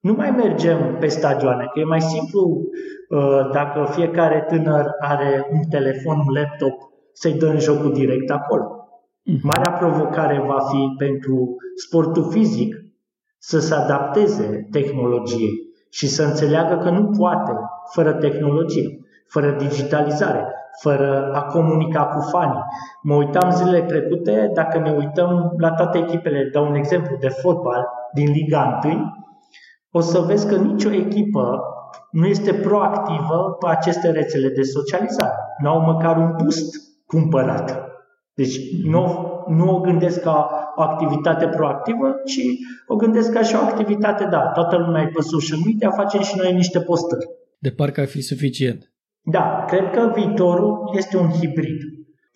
nu 0.00 0.12
mai 0.12 0.30
mergem 0.30 0.96
pe 1.00 1.06
stadioane, 1.06 1.64
că 1.72 1.80
e 1.80 1.84
mai 1.84 2.00
simplu 2.00 2.68
uh, 3.08 3.50
dacă 3.52 3.88
fiecare 3.90 4.44
tânăr 4.48 4.86
are 5.00 5.46
un 5.52 5.62
telefon, 5.70 6.18
un 6.18 6.34
laptop, 6.34 6.72
să-i 7.12 7.38
dă 7.38 7.46
în 7.46 7.58
jocul 7.58 7.92
direct 7.92 8.30
acolo. 8.30 8.88
Mhm. 9.24 9.40
Marea 9.42 9.72
provocare 9.72 10.44
va 10.46 10.58
fi 10.60 10.94
pentru 10.98 11.56
sportul 11.76 12.30
fizic 12.30 12.74
să 13.38 13.58
se 13.58 13.74
adapteze 13.74 14.68
tehnologiei 14.70 15.66
și 15.90 16.08
să 16.08 16.22
înțeleagă 16.22 16.76
că 16.82 16.90
nu 16.90 17.10
poate 17.18 17.52
fără 17.92 18.12
tehnologie, 18.12 18.98
fără 19.26 19.50
digitalizare, 19.50 20.46
fără 20.80 21.32
a 21.34 21.42
comunica 21.42 22.04
cu 22.04 22.20
fanii. 22.20 22.64
Mă 23.02 23.14
uitam 23.14 23.50
zilele 23.50 23.82
trecute, 23.82 24.50
dacă 24.54 24.78
ne 24.78 24.90
uităm 24.90 25.52
la 25.58 25.70
toate 25.70 25.98
echipele, 25.98 26.50
dau 26.52 26.66
un 26.68 26.74
exemplu 26.74 27.16
de 27.20 27.28
fotbal 27.28 27.88
din 28.14 28.30
Liga 28.30 28.78
1, 28.84 29.12
o 29.90 30.00
să 30.00 30.18
vezi 30.18 30.48
că 30.48 30.56
nicio 30.56 30.92
echipă 30.92 31.62
nu 32.10 32.26
este 32.26 32.54
proactivă 32.54 33.56
pe 33.60 33.68
aceste 33.68 34.10
rețele 34.10 34.48
de 34.48 34.62
socializare. 34.62 35.34
Nu 35.62 35.68
au 35.68 35.80
măcar 35.80 36.16
un 36.16 36.34
boost 36.36 36.74
cumpărat. 37.06 37.88
Deci 38.34 38.82
nu, 38.84 39.04
nu 39.48 39.76
o 39.76 39.80
gândesc 39.80 40.20
ca 40.20 40.50
o 40.76 40.82
activitate 40.82 41.46
proactivă, 41.46 42.14
ci 42.24 42.40
o 42.86 42.96
gândesc 42.96 43.32
ca 43.32 43.42
și 43.42 43.54
o 43.54 43.58
activitate, 43.58 44.24
da, 44.24 44.40
toată 44.54 44.76
lumea 44.76 45.02
e 45.02 45.10
pe 45.14 45.20
social 45.20 45.58
media, 45.66 45.90
facem 45.90 46.20
și 46.20 46.36
noi 46.36 46.52
niște 46.52 46.80
postări. 46.80 47.26
De 47.58 47.70
parcă 47.70 48.00
ar 48.00 48.06
fi 48.06 48.20
suficient. 48.20 48.92
Da, 49.30 49.64
cred 49.66 49.90
că 49.90 50.12
viitorul 50.14 50.90
este 50.96 51.16
un 51.16 51.28
hibrid. 51.30 51.80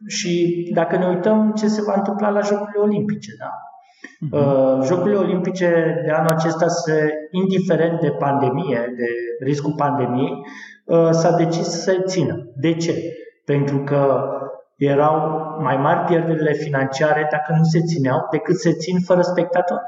Și 0.06 0.70
dacă 0.74 0.96
ne 0.96 1.06
uităm 1.06 1.52
ce 1.56 1.66
se 1.68 1.82
va 1.82 1.92
întâmpla 1.96 2.30
la 2.30 2.40
Jocurile 2.40 2.82
Olimpice, 2.82 3.32
da? 3.38 3.50
Uh-huh. 4.02 4.86
Jocurile 4.86 5.16
Olimpice 5.18 6.00
de 6.04 6.10
anul 6.10 6.30
acesta, 6.30 6.68
se, 6.68 7.12
indiferent 7.30 8.00
de 8.00 8.10
pandemie, 8.10 8.92
de 8.96 9.06
riscul 9.44 9.74
pandemiei, 9.76 10.46
uh, 10.84 11.08
s-a 11.10 11.36
decis 11.36 11.66
să 11.66 11.78
se 11.78 12.02
țină. 12.06 12.52
De 12.56 12.74
ce? 12.74 12.94
Pentru 13.44 13.78
că 13.78 14.30
erau 14.76 15.16
mai 15.60 15.76
mari 15.76 16.04
pierderile 16.06 16.52
financiare 16.52 17.28
dacă 17.30 17.54
nu 17.58 17.62
se 17.64 17.80
țineau 17.80 18.26
decât 18.30 18.56
se 18.56 18.72
țin 18.72 19.00
fără 19.00 19.20
spectatori. 19.20 19.82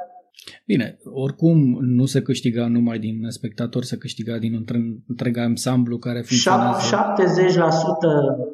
Bine, 0.66 0.98
oricum 1.04 1.78
nu 1.80 2.04
se 2.04 2.22
câștiga 2.22 2.66
numai 2.66 2.98
din 2.98 3.26
spectatori, 3.28 3.86
se 3.86 3.96
câștiga 3.96 4.38
din 4.38 4.54
întreg, 4.54 4.82
întreg 5.06 5.36
ansamblu 5.36 5.98
care 5.98 6.20
funcționează. 6.20 6.96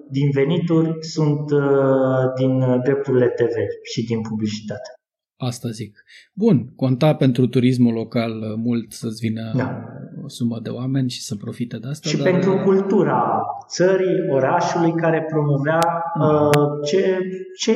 70% 0.07 0.11
din 0.11 0.31
venituri 0.31 0.97
sunt 1.01 1.51
uh, 1.51 2.33
din 2.39 2.81
drepturile 2.83 3.27
TV 3.29 3.55
și 3.93 4.05
din 4.05 4.21
publicitate. 4.21 4.91
Asta 5.37 5.69
zic. 5.69 6.05
Bun, 6.35 6.73
conta 6.77 7.15
pentru 7.15 7.47
turismul 7.47 7.93
local 7.93 8.33
mult 8.57 8.93
să-ți 8.93 9.27
vină 9.27 9.53
da. 9.57 9.85
O 10.25 10.29
sumă 10.29 10.59
de 10.63 10.71
oameni 10.71 11.11
și 11.11 11.23
să 11.23 11.35
profite 11.37 11.77
de 11.79 11.89
asta. 11.89 12.09
Și 12.09 12.17
dar... 12.17 12.31
pentru 12.31 12.53
cultura 12.65 13.43
țării, 13.69 14.29
orașului 14.31 14.93
care 14.93 15.27
promovea 15.31 15.79
uh, 16.21 16.51
ce, 16.85 17.19
ce, 17.59 17.73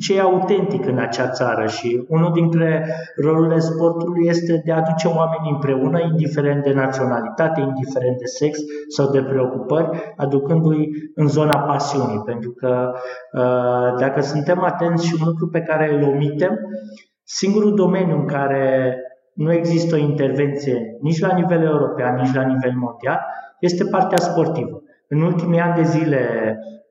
ce 0.00 0.16
e 0.16 0.20
autentic 0.20 0.86
în 0.86 0.98
acea 0.98 1.28
țară 1.28 1.66
și 1.66 2.04
unul 2.08 2.32
dintre 2.32 2.94
rolurile 3.16 3.58
sportului 3.58 4.26
este 4.26 4.62
de 4.64 4.72
a 4.72 4.76
aduce 4.76 5.06
oamenii 5.06 5.50
împreună, 5.52 6.00
indiferent 6.00 6.62
de 6.62 6.72
naționalitate, 6.72 7.60
indiferent 7.60 8.18
de 8.18 8.24
sex 8.24 8.58
sau 8.96 9.10
de 9.10 9.22
preocupări, 9.22 10.14
aducându-i 10.16 10.88
în 11.14 11.28
zona 11.28 11.58
pasiunii. 11.58 12.22
Pentru 12.24 12.50
că 12.50 12.92
uh, 13.32 13.98
dacă 13.98 14.20
suntem 14.20 14.62
atenți 14.62 15.06
și 15.06 15.16
un 15.20 15.26
lucru 15.26 15.48
pe 15.48 15.60
care 15.60 15.94
îl 15.94 16.02
omitem, 16.02 16.58
Singurul 17.30 17.74
domeniu 17.74 18.16
în 18.16 18.26
care 18.26 18.96
nu 19.38 19.52
există 19.52 19.94
o 19.94 19.98
intervenție 19.98 20.96
nici 21.00 21.20
la 21.20 21.34
nivel 21.34 21.62
european, 21.62 22.14
nici 22.14 22.34
la 22.34 22.42
nivel 22.42 22.72
mondial, 22.76 23.20
este 23.60 23.84
partea 23.84 24.18
sportivă. 24.18 24.82
În 25.08 25.22
ultimii 25.22 25.60
ani 25.60 25.74
de 25.74 25.82
zile, 25.82 26.22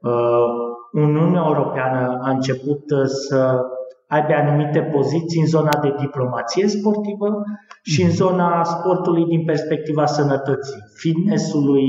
uh, 0.01 1.01
Uniunea 1.03 1.43
Europeană 1.45 2.19
a 2.21 2.29
început 2.29 2.91
uh, 2.91 3.05
să 3.05 3.59
aibă 4.07 4.33
anumite 4.33 4.79
poziții 4.79 5.41
în 5.41 5.47
zona 5.47 5.79
de 5.81 5.93
diplomație 5.99 6.67
sportivă 6.67 7.43
și 7.83 8.01
în 8.01 8.11
zona 8.11 8.63
sportului 8.63 9.25
din 9.25 9.45
perspectiva 9.45 10.05
sănătății, 10.05 10.81
fitnessului, 10.93 11.87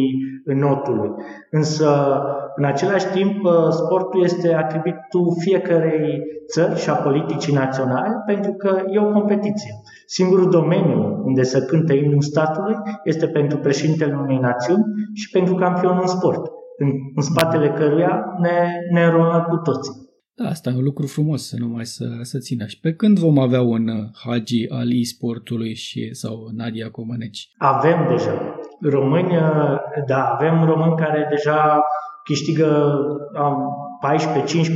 notului. 0.54 1.10
Însă, 1.50 2.20
în 2.56 2.64
același 2.64 3.06
timp, 3.06 3.44
uh, 3.44 3.52
sportul 3.70 4.22
este 4.22 4.54
atributul 4.54 5.34
fiecarei 5.38 6.22
țări 6.52 6.80
și 6.80 6.90
a 6.90 6.94
politicii 6.94 7.54
naționale 7.54 8.22
pentru 8.26 8.52
că 8.52 8.82
e 8.90 8.98
o 9.00 9.12
competiție. 9.12 9.80
Singurul 10.06 10.50
domeniu 10.50 11.22
unde 11.24 11.42
se 11.42 11.64
cântă 11.64 11.92
imnul 11.92 12.20
statului 12.20 12.76
este 13.04 13.26
pentru 13.26 13.58
președintele 13.58 14.18
unei 14.22 14.38
națiuni 14.38 14.84
și 15.14 15.30
pentru 15.30 15.54
campionul 15.54 16.00
în 16.00 16.06
sport, 16.06 16.50
în, 16.78 16.88
în 17.14 17.22
spatele 17.22 17.68
căruia 17.70 18.24
ne, 18.40 18.68
ne 18.92 19.04
înrolăm 19.04 19.46
cu 19.48 19.56
toții. 19.56 20.07
Da, 20.38 20.48
asta 20.48 20.70
e 20.70 20.76
un 20.76 20.82
lucru 20.82 21.06
frumos 21.06 21.48
să 21.48 21.56
numai 21.58 21.84
să, 21.84 22.04
să 22.22 22.38
țină. 22.38 22.66
Și 22.66 22.80
pe 22.80 22.92
când 22.92 23.18
vom 23.18 23.38
avea 23.38 23.60
un 23.60 23.88
uh, 23.88 24.04
Hagi 24.24 24.68
al 24.68 24.88
e-sportului 24.92 25.74
și, 25.74 26.14
sau 26.14 26.48
Nadia 26.56 26.90
Comăneci? 26.90 27.48
Avem 27.56 28.06
deja. 28.08 28.56
Români, 28.80 29.36
uh, 29.36 29.76
da, 30.06 30.24
avem 30.24 30.64
români 30.64 30.96
care 30.96 31.26
deja 31.30 31.80
câștigă 32.24 32.92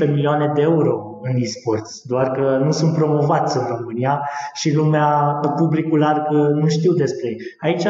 14-15 0.06 0.10
milioane 0.10 0.52
de 0.54 0.60
euro 0.60 1.11
în 1.22 1.36
e-sports, 1.36 2.02
doar 2.06 2.30
că 2.30 2.60
nu 2.64 2.70
sunt 2.70 2.94
promovați 2.94 3.56
în 3.56 3.64
România 3.76 4.28
și 4.54 4.74
lumea, 4.74 5.38
publicul 5.56 5.98
larg 5.98 6.28
nu 6.54 6.68
știu 6.68 6.92
despre 6.92 7.28
ei. 7.28 7.36
Aici, 7.60 7.86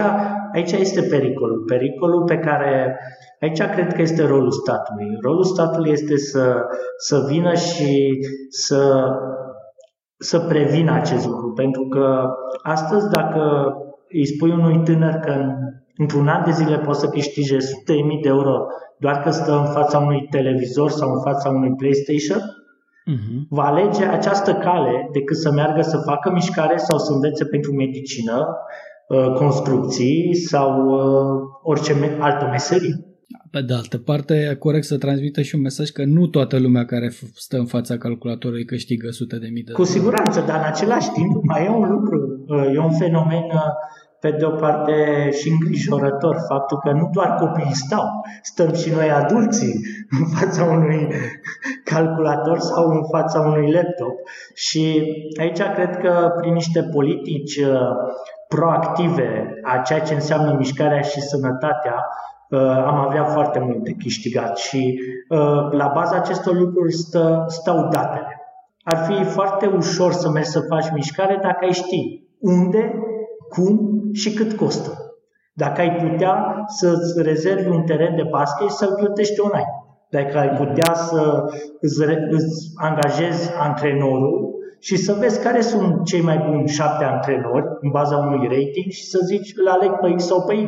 aici 0.55 0.73
este 0.73 1.03
pericolul. 1.03 1.65
Pericolul 1.67 2.25
pe 2.25 2.39
care 2.39 2.99
Aici 3.41 3.63
cred 3.63 3.93
că 3.93 4.03
este 4.03 4.27
rolul 4.27 4.51
statului. 4.51 5.07
Rolul 5.21 5.45
statului 5.45 5.91
este 5.91 6.17
să, 6.17 6.57
să 6.97 7.25
vină 7.29 7.55
și 7.55 8.19
să, 8.49 9.11
să 10.19 10.39
prevină 10.39 10.93
acest 10.93 11.27
lucru. 11.27 11.53
Pentru 11.53 11.87
că 11.87 12.29
astăzi, 12.63 13.09
dacă 13.11 13.73
îi 14.09 14.27
spui 14.27 14.51
unui 14.51 14.83
tânăr 14.85 15.15
că 15.15 15.31
în, 15.31 15.55
într-un 15.97 16.29
an 16.29 16.45
de 16.45 16.51
zile 16.51 16.79
poți 16.79 17.01
să 17.01 17.09
câștige 17.09 17.61
sute 17.61 17.93
mii 17.93 18.21
de 18.23 18.29
euro 18.29 18.67
doar 18.99 19.21
că 19.23 19.31
stă 19.31 19.53
în 19.53 19.65
fața 19.65 19.99
unui 19.99 20.27
televizor 20.31 20.91
sau 20.91 21.13
în 21.13 21.21
fața 21.21 21.49
unui 21.49 21.75
PlayStation, 21.75 22.41
uh-huh. 23.11 23.47
va 23.49 23.63
alege 23.63 24.05
această 24.05 24.55
cale 24.55 25.09
decât 25.13 25.37
să 25.37 25.53
meargă 25.53 25.83
să 25.83 25.97
facă 25.97 26.31
mișcare 26.33 26.77
sau 26.77 26.99
să 26.99 27.13
învețe 27.13 27.45
pentru 27.45 27.73
medicină, 27.73 28.57
uh, 29.09 29.33
construcții 29.33 30.35
sau 30.35 30.87
uh, 30.87 31.41
orice 31.63 32.17
altă 32.21 32.49
meserie. 32.51 33.07
Pe 33.51 33.63
de 33.63 33.75
altă 33.75 33.99
parte, 33.99 34.35
e 34.51 34.55
corect 34.55 34.85
să 34.85 34.99
transmită 34.99 35.43
și 35.43 35.55
un 35.55 35.61
mesaj 35.61 35.89
că 35.89 36.05
nu 36.05 36.27
toată 36.27 36.59
lumea 36.59 36.85
care 36.85 37.13
stă 37.35 37.57
în 37.57 37.67
fața 37.67 37.97
calculatorului 37.97 38.65
câștigă 38.65 39.11
sute 39.11 39.39
de 39.39 39.49
mii 39.53 39.63
de 39.63 39.73
Cu 39.73 39.85
siguranță, 39.85 40.45
dar 40.47 40.59
în 40.59 40.65
același 40.67 41.11
timp 41.11 41.43
mai 41.43 41.65
e 41.65 41.69
un 41.69 41.89
lucru, 41.91 42.45
e 42.75 42.79
un 42.79 42.93
fenomen 42.93 43.45
pe 44.23 44.31
de 44.31 44.45
o 44.45 44.51
parte 44.51 44.95
și 45.31 45.49
îngrijorător 45.49 46.37
faptul 46.49 46.79
că 46.79 46.91
nu 46.91 47.09
doar 47.13 47.35
copiii 47.35 47.75
stau, 47.75 48.05
stăm 48.43 48.73
și 48.75 48.91
noi 48.91 49.11
adulții 49.11 49.81
în 50.19 50.25
fața 50.39 50.65
unui 50.65 51.09
calculator 51.85 52.59
sau 52.59 52.85
în 52.91 53.03
fața 53.11 53.41
unui 53.41 53.73
laptop 53.73 54.15
și 54.55 54.83
aici 55.41 55.63
cred 55.75 55.97
că 55.97 56.33
prin 56.41 56.53
niște 56.53 56.83
politici 56.83 57.61
proactive 58.49 59.61
a 59.63 59.79
ceea 59.79 60.01
ce 60.01 60.15
înseamnă 60.15 60.55
mișcarea 60.59 61.01
și 61.01 61.21
sănătatea, 61.21 62.07
Uh, 62.53 62.61
am 62.61 62.97
avea 62.97 63.25
foarte 63.25 63.59
mult 63.59 63.85
de 63.85 63.93
câștigat 63.93 64.57
și 64.57 65.01
uh, 65.29 65.71
la 65.71 65.91
baza 65.95 66.17
acestor 66.17 66.55
lucruri 66.55 66.93
stă, 66.93 67.45
stau 67.47 67.89
datele. 67.89 68.41
Ar 68.83 68.97
fi 68.97 69.25
foarte 69.25 69.67
ușor 69.67 70.13
să 70.13 70.31
mergi 70.31 70.49
să 70.49 70.61
faci 70.61 70.91
mișcare 70.93 71.39
dacă 71.43 71.59
ai 71.65 71.73
ști 71.73 72.23
unde, 72.39 72.95
cum 73.53 74.01
și 74.13 74.33
cât 74.33 74.53
costă. 74.53 74.91
Dacă 75.55 75.81
ai 75.81 75.95
putea 75.95 76.65
să-ți 76.67 77.23
rezervi 77.23 77.69
un 77.69 77.83
teren 77.83 78.17
de 78.17 78.27
basket 78.31 78.69
și 78.69 78.75
să-l 78.75 78.95
plătești 78.95 79.41
online. 79.41 79.73
Dacă 80.11 80.39
ai 80.39 80.49
putea 80.49 80.95
să 80.95 81.45
îți, 81.81 82.03
îți 82.31 82.73
angajezi 82.77 83.51
antrenorul 83.59 84.53
și 84.81 84.97
să 84.97 85.17
vezi 85.21 85.43
care 85.43 85.61
sunt 85.61 86.05
cei 86.05 86.21
mai 86.21 86.45
buni 86.49 86.69
șapte 86.69 87.05
antrenori 87.05 87.65
în 87.81 87.91
baza 87.91 88.17
unui 88.17 88.49
rating 88.49 88.91
și 88.91 89.07
să 89.07 89.19
zici 89.25 89.53
îl 89.57 89.69
aleg 89.69 89.91
pe 89.91 90.15
X 90.15 90.25
sau 90.25 90.45
pe 90.45 90.55
Y. 90.55 90.67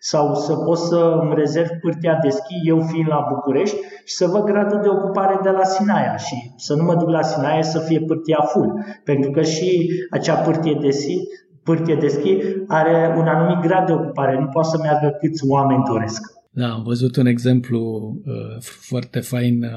Sau 0.00 0.34
să 0.34 0.54
poți 0.54 0.86
să 0.88 1.18
îmi 1.20 1.34
rezerv 1.34 1.68
pârtia 1.80 2.18
de 2.22 2.28
schi, 2.28 2.68
eu 2.68 2.80
fiind 2.80 3.08
la 3.08 3.26
București, 3.28 3.76
și 4.04 4.14
să 4.14 4.26
văd 4.26 4.44
gradul 4.44 4.80
de 4.82 4.88
ocupare 4.88 5.38
de 5.42 5.50
la 5.50 5.64
Sinaia 5.64 6.16
și 6.16 6.52
să 6.56 6.74
nu 6.74 6.82
mă 6.82 6.94
duc 6.94 7.08
la 7.08 7.22
Sinaia 7.22 7.62
să 7.62 7.78
fie 7.78 8.00
pârtia 8.00 8.40
full. 8.40 8.84
Pentru 9.04 9.30
că 9.30 9.42
și 9.42 9.90
acea 10.10 10.34
pârtie 10.34 10.78
de 10.80 10.90
schi, 10.90 11.22
pârtie 11.64 11.94
de 11.94 12.08
schi 12.08 12.36
are 12.66 13.14
un 13.16 13.26
anumit 13.26 13.66
grad 13.66 13.86
de 13.86 13.92
ocupare, 13.92 14.38
nu 14.38 14.46
poate 14.46 14.68
să 14.68 14.78
meargă 14.82 15.16
câți 15.20 15.46
oameni 15.46 15.84
doresc. 15.92 16.20
Da, 16.54 16.72
am 16.72 16.82
văzut 16.82 17.16
un 17.16 17.26
exemplu 17.26 17.80
uh, 18.24 18.60
foarte 18.60 19.20
fain 19.20 19.62
uh, 19.62 19.70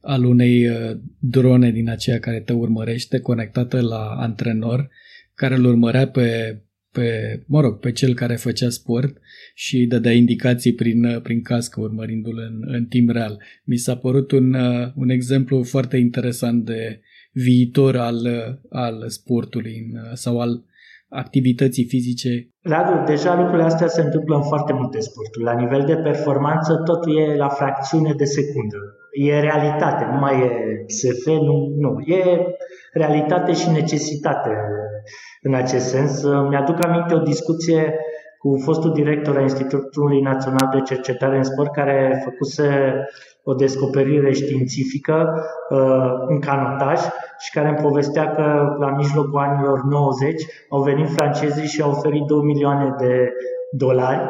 al 0.00 0.24
unei 0.24 0.68
uh, 0.68 0.96
drone 1.18 1.70
din 1.70 1.90
aceea 1.90 2.18
care 2.18 2.40
te 2.40 2.52
urmărește, 2.52 3.20
conectată 3.20 3.80
la 3.80 4.14
antrenor, 4.18 4.88
care 5.34 5.54
îl 5.54 5.64
urmărea 5.64 6.08
pe, 6.08 6.58
pe, 6.92 7.40
mă 7.46 7.60
rog, 7.60 7.78
pe 7.78 7.92
cel 7.92 8.14
care 8.14 8.36
făcea 8.36 8.68
sport 8.68 9.16
și 9.54 9.86
dădea 9.86 10.12
indicații 10.12 10.74
prin, 10.74 11.04
uh, 11.04 11.20
prin 11.22 11.42
cască, 11.42 11.80
urmărindu-l 11.80 12.38
în, 12.38 12.74
în 12.74 12.84
timp 12.84 13.10
real. 13.10 13.42
Mi 13.64 13.76
s-a 13.76 13.96
părut 13.96 14.30
un, 14.30 14.54
uh, 14.54 14.92
un 14.94 15.08
exemplu 15.08 15.62
foarte 15.62 15.96
interesant 15.96 16.64
de 16.64 17.00
viitor 17.32 17.96
al, 17.96 18.16
uh, 18.16 18.54
al 18.70 19.08
sportului 19.08 19.92
sau 20.14 20.40
al 20.40 20.64
activității 21.12 21.84
fizice. 21.84 22.28
Radu, 22.62 23.04
deja 23.06 23.36
lucrurile 23.36 23.62
astea 23.62 23.86
se 23.86 24.00
întâmplă 24.00 24.36
în 24.36 24.42
foarte 24.42 24.72
multe 24.72 25.00
sporturi. 25.00 25.44
La 25.44 25.52
nivel 25.52 25.82
de 25.86 25.96
performanță, 25.96 26.82
totul 26.84 27.18
e 27.18 27.36
la 27.36 27.48
fracțiune 27.48 28.12
de 28.16 28.24
secundă. 28.24 28.78
E 29.12 29.40
realitate, 29.40 30.04
nu 30.12 30.18
mai 30.18 30.34
e 30.40 30.48
SF, 30.86 31.26
nu, 31.26 31.56
nu. 31.84 32.00
E 32.14 32.22
realitate 32.92 33.52
și 33.52 33.70
necesitate 33.70 34.50
în 35.42 35.54
acest 35.54 35.86
sens. 35.86 36.22
Mi-aduc 36.22 36.84
aminte 36.84 37.14
o 37.14 37.18
discuție 37.32 37.94
cu 38.42 38.60
fostul 38.64 38.92
director 38.92 39.36
al 39.36 39.42
Institutului 39.42 40.20
Național 40.20 40.68
de 40.72 40.80
Cercetare 40.80 41.36
în 41.36 41.42
Sport, 41.42 41.72
care 41.72 42.20
făcuse 42.24 42.68
o 43.44 43.54
descoperire 43.54 44.32
științifică 44.32 45.34
uh, 45.70 46.12
în 46.26 46.40
canotaj 46.40 47.00
și 47.38 47.50
care 47.52 47.68
îmi 47.68 47.82
povestea 47.82 48.30
că 48.30 48.76
la 48.78 48.90
mijlocul 48.96 49.38
anilor 49.38 49.82
90 49.82 50.42
au 50.70 50.82
venit 50.82 51.08
francezii 51.08 51.66
și 51.66 51.82
au 51.82 51.90
oferit 51.90 52.22
2 52.22 52.42
milioane 52.42 52.94
de 52.98 53.32
dolari 53.70 54.28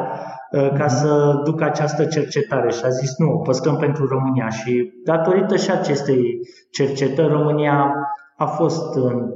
uh, 0.51 0.69
ca 0.77 0.87
să 0.87 1.41
ducă 1.43 1.63
această 1.63 2.05
cercetare. 2.05 2.71
Și 2.71 2.81
a 2.85 2.89
zis 2.89 3.17
nu, 3.17 3.31
o 3.31 3.37
păstrăm 3.37 3.75
pentru 3.77 4.07
România. 4.07 4.49
Și 4.49 4.93
datorită 5.03 5.55
și 5.55 5.71
acestei 5.71 6.39
cercetări 6.71 7.31
România 7.31 7.93
a 8.37 8.45
fost 8.45 8.95
în 8.95 9.29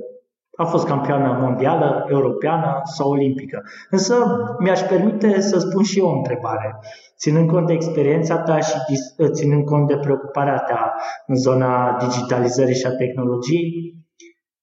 a 0.57 0.65
fost 0.65 0.87
campioană 0.87 1.37
mondială, 1.41 2.05
europeană 2.09 2.81
sau 2.83 3.09
olimpică. 3.09 3.63
Însă 3.89 4.15
mi-aș 4.59 4.81
permite 4.81 5.39
să 5.41 5.59
spun 5.59 5.83
și 5.83 5.99
eu 5.99 6.07
o 6.07 6.15
întrebare. 6.15 6.79
Ținând 7.17 7.49
cont 7.49 7.67
de 7.67 7.73
experiența 7.73 8.37
ta 8.37 8.59
și 8.59 8.75
ținând 9.31 9.65
cont 9.65 9.87
de 9.87 9.97
preocuparea 9.97 10.59
ta 10.59 10.95
în 11.27 11.35
zona 11.35 11.97
digitalizării 11.99 12.75
și 12.75 12.85
a 12.85 12.95
tehnologiei, 12.95 13.95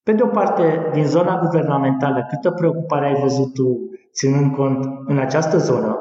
pe 0.02 0.12
de 0.12 0.22
o 0.22 0.26
parte, 0.26 0.90
din 0.92 1.06
zona 1.06 1.40
guvernamentală, 1.40 2.26
câtă 2.28 2.50
preocupare 2.50 3.06
ai 3.06 3.20
văzut 3.20 3.54
tu 3.54 3.78
ținând 4.12 4.54
cont 4.56 4.84
în 5.06 5.18
această 5.18 5.58
zonă, 5.58 5.98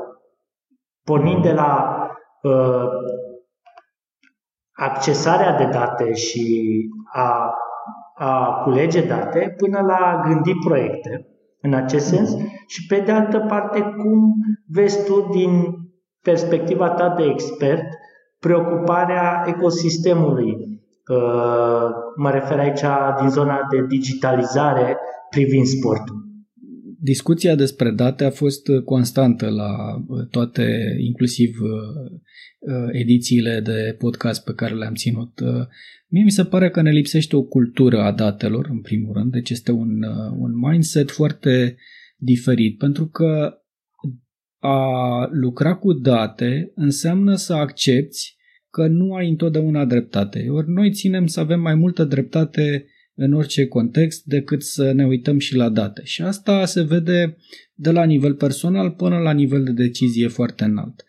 pornind 1.03 1.41
de 1.43 1.51
la 1.51 1.97
uh, 2.41 2.87
accesarea 4.71 5.57
de 5.57 5.65
date 5.65 6.13
și 6.13 6.69
a 7.11 7.53
a 8.15 8.61
culege 8.63 9.05
date 9.05 9.53
până 9.57 9.79
la 9.79 9.95
a 9.95 10.21
gândi 10.27 10.53
proiecte 10.65 11.27
în 11.61 11.73
acest 11.73 12.05
sens 12.05 12.29
și 12.67 12.85
pe 12.87 13.03
de 13.05 13.11
altă 13.11 13.39
parte 13.39 13.79
cum 13.79 14.33
vezi 14.67 15.05
tu 15.05 15.29
din 15.31 15.63
perspectiva 16.21 16.89
ta 16.89 17.13
de 17.17 17.23
expert 17.23 17.83
preocuparea 18.39 19.43
ecosistemului. 19.47 20.51
Uh, 20.51 21.89
mă 22.17 22.29
refer 22.31 22.59
aici 22.59 22.81
din 23.19 23.29
zona 23.29 23.59
de 23.71 23.85
digitalizare 23.87 24.97
privind 25.29 25.65
sportul. 25.65 26.21
Discuția 26.99 27.55
despre 27.55 27.91
date 27.91 28.23
a 28.23 28.29
fost 28.29 28.61
constantă 28.85 29.49
la 29.49 29.71
toate, 30.31 30.95
inclusiv 31.07 31.49
uh, 31.61 32.19
edițiile 32.91 33.59
de 33.59 33.95
podcast 33.97 34.43
pe 34.43 34.53
care 34.53 34.75
le-am 34.75 34.93
ținut. 34.93 35.39
Uh, 35.39 35.67
Mie 36.13 36.23
mi 36.23 36.31
se 36.31 36.45
pare 36.45 36.69
că 36.69 36.81
ne 36.81 36.91
lipsește 36.91 37.35
o 37.35 37.43
cultură 37.43 38.01
a 38.01 38.11
datelor, 38.11 38.67
în 38.69 38.81
primul 38.81 39.13
rând, 39.13 39.31
deci 39.31 39.49
este 39.49 39.71
un, 39.71 40.03
uh, 40.03 40.35
un 40.37 40.51
mindset 40.57 41.11
foarte 41.11 41.77
diferit, 42.17 42.77
pentru 42.77 43.07
că 43.07 43.57
a 44.59 45.27
lucra 45.31 45.75
cu 45.75 45.93
date 45.93 46.71
înseamnă 46.75 47.35
să 47.35 47.53
accepti 47.53 48.35
că 48.69 48.87
nu 48.87 49.13
ai 49.13 49.29
întotdeauna 49.29 49.85
dreptate. 49.85 50.45
Ori 50.49 50.69
noi 50.69 50.91
ținem 50.91 51.27
să 51.27 51.39
avem 51.39 51.59
mai 51.59 51.75
multă 51.75 52.03
dreptate 52.03 52.85
în 53.13 53.33
orice 53.33 53.67
context 53.67 54.23
decât 54.23 54.63
să 54.63 54.91
ne 54.91 55.05
uităm 55.05 55.39
și 55.39 55.55
la 55.55 55.69
date. 55.69 56.01
Și 56.03 56.21
asta 56.21 56.65
se 56.65 56.81
vede 56.81 57.37
de 57.73 57.91
la 57.91 58.03
nivel 58.03 58.33
personal 58.33 58.91
până 58.91 59.17
la 59.17 59.31
nivel 59.31 59.63
de 59.63 59.71
decizie 59.71 60.27
foarte 60.27 60.63
înalt. 60.63 61.05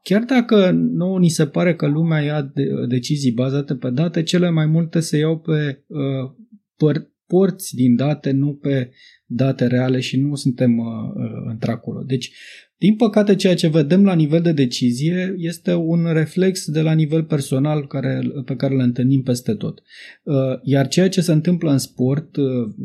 Uh, 0.00 0.10
Chiar 0.10 0.24
dacă 0.24 0.70
nu 0.70 1.16
ni 1.16 1.28
se 1.28 1.46
pare 1.46 1.74
că 1.74 1.86
lumea 1.86 2.20
ia 2.20 2.52
decizii 2.88 3.32
bazate 3.32 3.74
pe 3.74 3.90
date, 3.90 4.22
cele 4.22 4.50
mai 4.50 4.66
multe 4.66 5.00
se 5.00 5.18
iau 5.18 5.38
pe 5.38 5.84
uh, 5.86 6.30
păr- 6.76 7.08
porți 7.26 7.74
din 7.74 7.96
date, 7.96 8.30
nu 8.30 8.54
pe 8.54 8.90
date 9.26 9.66
reale 9.66 10.00
și 10.00 10.20
nu 10.20 10.34
suntem 10.34 10.78
uh, 10.78 10.86
uh, 11.14 11.50
într-acolo. 11.50 12.02
Deci 12.02 12.32
din 12.80 12.96
păcate, 12.96 13.34
ceea 13.34 13.54
ce 13.54 13.68
vedem 13.68 14.04
la 14.04 14.14
nivel 14.14 14.40
de 14.40 14.52
decizie 14.52 15.34
este 15.36 15.74
un 15.74 16.06
reflex 16.12 16.70
de 16.70 16.80
la 16.80 16.92
nivel 16.92 17.24
personal 17.24 17.86
care, 17.86 18.20
pe 18.44 18.56
care 18.56 18.74
îl 18.74 18.80
întâlnim 18.80 19.22
peste 19.22 19.54
tot. 19.54 19.82
Uh, 20.22 20.34
iar 20.62 20.88
ceea 20.88 21.08
ce 21.08 21.20
se 21.20 21.32
întâmplă 21.32 21.70
în 21.70 21.78
sport, 21.78 22.34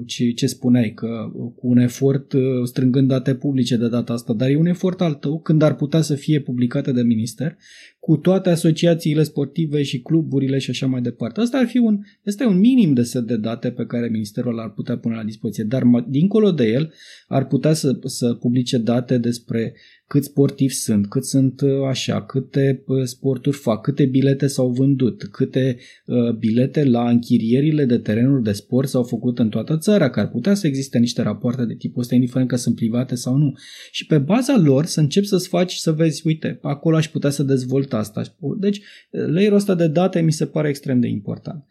ce, 0.05 0.23
uh, 0.23 0.35
ce 0.35 0.47
spuneai, 0.47 0.91
că 0.95 1.31
cu 1.55 1.67
un 1.67 1.77
efort 1.77 2.33
uh, 2.33 2.41
strângând 2.63 3.07
date 3.07 3.35
publice 3.35 3.77
de 3.77 3.89
data 3.89 4.13
asta, 4.13 4.33
dar 4.33 4.49
e 4.49 4.57
un 4.57 4.65
efort 4.65 5.01
al 5.01 5.13
tău 5.13 5.39
când 5.39 5.61
ar 5.61 5.75
putea 5.75 6.01
să 6.01 6.15
fie 6.15 6.39
publicate 6.39 6.91
de 6.91 7.01
minister, 7.01 7.57
cu 8.05 8.17
toate 8.17 8.49
asociațiile 8.49 9.23
sportive 9.23 9.83
și 9.83 10.01
cluburile 10.01 10.57
și 10.57 10.69
așa 10.69 10.87
mai 10.87 11.01
departe. 11.01 11.39
Asta 11.39 11.57
ar 11.57 11.65
fi 11.65 11.77
un, 11.77 11.99
este 12.23 12.45
un 12.45 12.59
minim 12.59 12.93
de 12.93 13.03
set 13.03 13.21
de 13.21 13.37
date 13.37 13.71
pe 13.71 13.85
care 13.85 14.07
ministerul 14.07 14.59
ar 14.59 14.71
putea 14.71 14.97
pune 14.97 15.15
la 15.15 15.23
dispoziție, 15.23 15.63
dar 15.63 15.83
dincolo 16.07 16.51
de 16.51 16.63
el 16.63 16.93
ar 17.27 17.47
putea 17.47 17.73
să, 17.73 17.99
să 18.03 18.33
publice 18.33 18.77
date 18.77 19.17
despre 19.17 19.73
câți 20.07 20.27
sportivi 20.27 20.73
sunt, 20.73 21.07
cât 21.07 21.25
sunt 21.25 21.61
uh, 21.61 21.87
așa, 21.87 22.25
câte 22.25 22.83
uh, 22.85 23.03
sporturi 23.03 23.57
fac, 23.57 23.81
câte 23.81 24.05
bilete 24.05 24.47
s-au 24.47 24.69
vândut, 24.69 25.23
câte 25.23 25.77
uh, 26.05 26.31
bilete 26.37 26.83
la 26.83 27.09
închirierile 27.09 27.85
de 27.85 27.97
terenuri 27.97 28.43
de 28.43 28.51
sport 28.51 28.87
s-au 28.87 29.03
făcut 29.03 29.39
în 29.39 29.49
toată 29.49 29.77
țara, 29.77 30.09
că 30.09 30.19
ar 30.19 30.29
putea 30.29 30.53
să 30.53 30.67
existe 30.67 30.97
niște 30.97 31.21
rapoarte 31.21 31.65
de 31.65 31.75
tipul 31.75 32.01
ăsta, 32.01 32.15
indiferent 32.15 32.49
că 32.49 32.55
sunt 32.55 32.75
private 32.75 33.15
sau 33.15 33.35
nu. 33.35 33.53
Și 33.91 34.05
pe 34.05 34.17
baza 34.17 34.57
lor 34.57 34.85
să 34.85 34.99
începi 34.99 35.27
să-ți 35.27 35.47
faci 35.47 35.73
să 35.73 35.91
vezi, 35.91 36.21
uite, 36.27 36.59
acolo 36.61 36.95
aș 36.95 37.07
putea 37.07 37.29
să 37.29 37.43
dezvolt 37.43 37.93
asta. 37.93 38.21
Deci, 38.59 38.81
layerul 39.09 39.57
ăsta 39.57 39.75
de 39.75 39.87
date 39.87 40.21
mi 40.21 40.31
se 40.31 40.45
pare 40.45 40.69
extrem 40.69 40.99
de 40.99 41.07
important. 41.07 41.65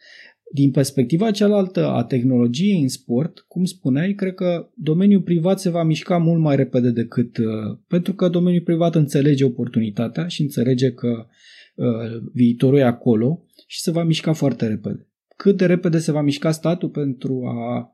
Din 0.61 0.71
perspectiva 0.71 1.31
cealaltă 1.31 1.87
a 1.87 2.05
tehnologiei 2.05 2.83
în 2.83 2.89
sport, 2.89 3.39
cum 3.39 3.65
spuneai, 3.65 4.13
cred 4.13 4.35
că 4.35 4.69
domeniul 4.75 5.21
privat 5.21 5.61
se 5.61 5.71
va 5.71 5.83
mișca 5.83 6.19
mult 6.19 6.41
mai 6.41 6.57
repede 6.57 6.91
decât 6.91 7.37
uh, 7.37 7.45
pentru 7.89 8.13
că 8.13 8.29
domeniul 8.29 8.63
privat 8.63 8.95
înțelege 8.95 9.45
oportunitatea 9.45 10.27
și 10.27 10.43
înțelege 10.43 10.93
că 10.93 11.09
uh, 11.09 12.23
viitorul 12.33 12.79
e 12.79 12.85
acolo 12.85 13.45
și 13.67 13.81
se 13.81 13.91
va 13.91 14.03
mișca 14.03 14.33
foarte 14.33 14.67
repede. 14.67 15.09
Cât 15.37 15.57
de 15.57 15.67
repede 15.67 15.99
se 15.99 16.13
va 16.13 16.21
mișca 16.21 16.51
statul 16.51 16.89
pentru 16.89 17.43
a 17.47 17.89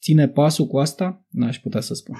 ține 0.00 0.28
pasul 0.28 0.66
cu 0.66 0.78
asta, 0.78 1.26
n-aș 1.30 1.58
putea 1.58 1.80
să 1.80 1.94
spun. 1.94 2.16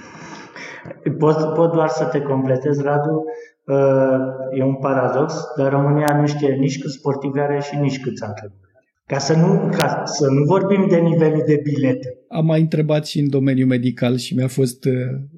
Pot, 1.17 1.53
pot 1.53 1.71
doar 1.71 1.87
să 1.87 2.05
te 2.05 2.19
completez, 2.19 2.81
Radu. 2.81 3.23
Uh, 3.65 4.57
e 4.59 4.63
un 4.63 4.75
paradox, 4.75 5.33
dar 5.57 5.71
România 5.71 6.19
nu 6.19 6.25
știe 6.25 6.55
nici 6.55 6.81
cât 6.81 6.91
sportivi 6.91 7.39
are 7.39 7.59
și 7.61 7.75
nici 7.75 8.01
câți 8.01 8.23
antrenori. 8.23 8.64
Ca 9.07 9.19
să, 9.19 9.35
nu, 9.35 9.69
ca 9.77 10.03
să 10.05 10.27
nu 10.29 10.43
vorbim 10.43 10.87
de 10.89 10.97
nivelul 10.97 11.43
de 11.45 11.61
bilete. 11.63 12.17
Am 12.27 12.45
mai 12.45 12.61
întrebat 12.61 13.05
și 13.05 13.19
în 13.19 13.29
domeniul 13.29 13.67
medical 13.67 14.17
și 14.17 14.35
mi-a 14.35 14.47
fost 14.47 14.85
uh, 14.85 14.93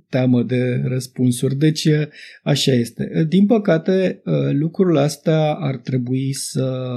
teamă 0.10 0.44
de 0.44 0.82
răspunsuri. 0.84 1.56
Deci, 1.56 1.86
uh, 1.86 2.08
așa 2.44 2.72
este. 2.72 3.12
Uh, 3.16 3.28
din 3.28 3.46
păcate, 3.46 4.22
lucrurile 4.52 5.00
astea 5.00 5.54
ar 5.54 5.78
trebui 5.78 6.34
să, 6.34 6.88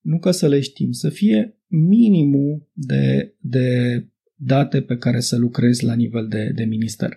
nu 0.00 0.18
ca 0.18 0.30
să 0.30 0.48
le 0.48 0.60
știm, 0.60 0.90
să 0.90 1.08
fie 1.08 1.58
minimul 1.66 2.68
de, 2.72 3.34
de 3.38 3.68
date 4.44 4.80
pe 4.80 4.96
care 4.96 5.20
să 5.20 5.36
lucrezi 5.36 5.84
la 5.84 5.94
nivel 5.94 6.28
de, 6.28 6.52
de 6.54 6.64
minister. 6.64 7.16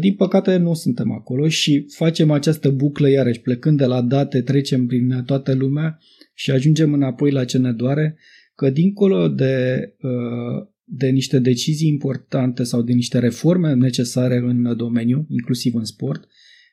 Din 0.00 0.14
păcate 0.14 0.56
nu 0.56 0.74
suntem 0.74 1.12
acolo 1.12 1.48
și 1.48 1.86
facem 1.88 2.30
această 2.30 2.70
buclă 2.70 3.08
iarăși, 3.08 3.40
plecând 3.40 3.78
de 3.78 3.84
la 3.84 4.02
date, 4.02 4.42
trecem 4.42 4.86
prin 4.86 5.22
toată 5.26 5.54
lumea 5.54 5.98
și 6.34 6.50
ajungem 6.50 6.92
înapoi 6.92 7.30
la 7.30 7.44
ce 7.44 7.58
ne 7.58 7.72
doare, 7.72 8.18
că 8.54 8.70
dincolo 8.70 9.28
de, 9.28 9.84
uh, 10.00 10.68
de 10.84 11.08
niște 11.08 11.38
decizii 11.38 11.88
importante 11.88 12.62
sau 12.62 12.82
de 12.82 12.92
niște 12.92 13.18
reforme 13.18 13.74
necesare 13.74 14.36
în 14.36 14.76
domeniu, 14.76 15.26
inclusiv 15.28 15.74
în 15.74 15.84
sport, 15.84 16.24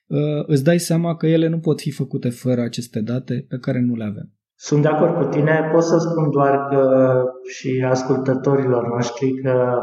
uh, 0.08 0.20
îți 0.46 0.64
dai 0.64 0.80
seama 0.80 1.16
că 1.16 1.28
ele 1.28 1.48
nu 1.48 1.60
pot 1.60 1.82
fi 1.82 1.92
făcute 1.92 2.30
fără 2.30 2.62
aceste 2.62 3.02
date 3.02 3.46
pe 3.50 3.58
care 3.58 3.80
nu 3.80 3.96
le 3.96 4.04
avem. 4.04 4.37
Sunt 4.58 4.82
de 4.82 4.88
acord 4.88 5.16
cu 5.16 5.24
tine. 5.24 5.70
Pot 5.74 5.84
să 5.84 5.98
spun 5.98 6.30
doar 6.32 6.68
că 6.70 7.24
și 7.48 7.86
ascultătorilor 7.90 8.88
noștri 8.88 9.42
că 9.42 9.80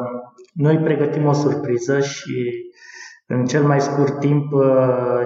noi 0.53 0.79
pregătim 0.79 1.27
o 1.27 1.33
surpriză 1.33 2.01
și 2.01 2.65
în 3.27 3.45
cel 3.45 3.63
mai 3.63 3.81
scurt 3.81 4.21
timp, 4.21 4.53
uh, 4.53 4.63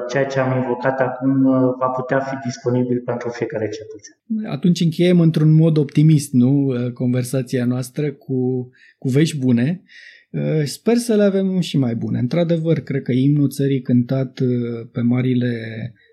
ceea 0.09 0.27
ce 0.27 0.39
am 0.39 0.57
invocat 0.57 1.01
acum 1.01 1.45
uh, 1.45 1.55
va 1.79 1.87
putea 1.87 2.21
fi 2.21 2.35
disponibil 2.45 3.03
pentru 3.05 3.29
fiecare 3.29 3.69
cetățean. 3.69 4.53
Atunci 4.53 4.81
încheiem 4.81 5.21
într-un 5.21 5.53
mod 5.53 5.77
optimist, 5.77 6.33
nu, 6.33 6.67
uh, 6.67 6.93
conversația 6.93 7.65
noastră 7.65 8.13
cu, 8.13 8.69
cu 8.99 9.09
vești 9.09 9.39
bune. 9.39 9.83
Sper 10.65 10.97
să 10.97 11.15
le 11.15 11.23
avem 11.23 11.61
și 11.61 11.79
mai 11.79 11.95
bune. 11.95 12.19
Într-adevăr, 12.19 12.79
cred 12.79 13.03
că 13.03 13.13
imnul 13.13 13.49
țării 13.49 13.81
cântat 13.81 14.41
pe 14.93 15.01
marile 15.01 15.53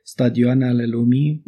stadioane 0.04 0.68
ale 0.68 0.86
lumii 0.86 1.44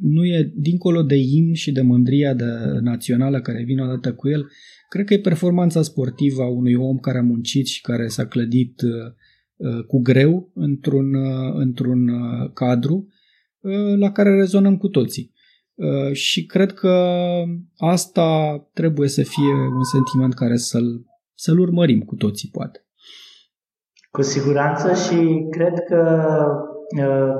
nu 0.00 0.24
e 0.24 0.52
dincolo 0.54 1.02
de 1.02 1.16
imn 1.16 1.54
și 1.54 1.72
de 1.72 1.82
mândria 1.82 2.34
de 2.34 2.44
națională 2.80 3.40
care 3.40 3.62
vine 3.62 3.82
odată 3.82 4.14
cu 4.14 4.28
el. 4.28 4.50
Cred 4.88 5.04
că 5.04 5.14
e 5.14 5.18
performanța 5.18 5.82
sportivă 5.82 6.42
a 6.42 6.48
unui 6.48 6.74
om 6.74 6.98
care 6.98 7.18
a 7.18 7.22
muncit 7.22 7.66
și 7.66 7.80
care 7.80 8.06
s-a 8.06 8.26
clădit 8.26 8.82
Uh, 9.62 9.84
cu 9.86 10.00
greu 10.00 10.50
într-un, 10.54 11.14
uh, 11.14 11.52
într-un 11.54 12.08
uh, 12.08 12.50
cadru 12.54 13.06
la 13.98 14.12
care 14.12 14.34
rezonăm 14.34 14.76
cu 14.76 14.88
toții. 14.88 15.32
Și 16.12 16.46
cred 16.46 16.72
că 16.72 17.14
asta 17.76 18.58
trebuie 18.72 19.08
să 19.08 19.22
fie 19.22 19.52
un 19.76 19.84
sentiment 19.84 20.34
care 20.34 20.56
să-l, 20.56 21.04
să-l 21.34 21.58
urmărim 21.58 22.00
cu 22.00 22.14
toții, 22.14 22.48
poate. 22.52 22.86
Cu 24.10 24.22
siguranță 24.22 24.94
și 24.94 25.46
cred 25.50 25.72
că 25.88 26.44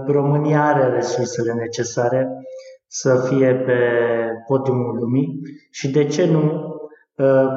România 0.07 0.65
are 0.65 0.89
resursele 0.89 1.53
necesare 1.53 2.29
să 2.87 3.27
fie 3.29 3.55
pe 3.55 3.79
podiumul 4.47 4.97
lumii 4.99 5.41
și 5.71 5.91
de 5.91 6.05
ce 6.05 6.27
nu? 6.27 6.71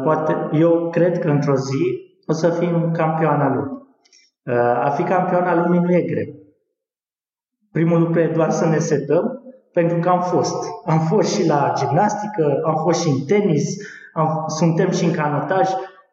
Poate, 0.03 0.49
eu 0.51 0.89
cred 0.89 1.19
că 1.19 1.29
într-o 1.29 1.55
zi 1.55 2.03
o 2.27 2.33
să 2.33 2.49
fim 2.49 2.91
campioana 2.91 3.53
lumii. 3.53 3.83
A 4.83 4.89
fi 4.89 5.03
campion 5.03 5.43
al 5.43 5.61
lumii 5.61 5.79
nu 5.79 5.93
e 5.93 6.01
greu. 6.01 6.33
Primul 7.71 7.99
lucru 7.99 8.19
e 8.19 8.31
doar 8.35 8.51
să 8.51 8.67
ne 8.67 8.77
setăm, 8.77 9.41
pentru 9.73 9.97
că 9.99 10.09
am 10.09 10.21
fost. 10.21 10.65
Am 10.85 10.99
fost 10.99 11.35
și 11.35 11.47
la 11.47 11.73
gimnastică, 11.75 12.61
am 12.65 12.75
fost 12.75 13.01
și 13.01 13.07
în 13.09 13.25
tenis, 13.25 13.77
am, 14.13 14.43
suntem 14.47 14.91
și 14.91 15.05
în 15.05 15.11
canotaj, 15.11 15.69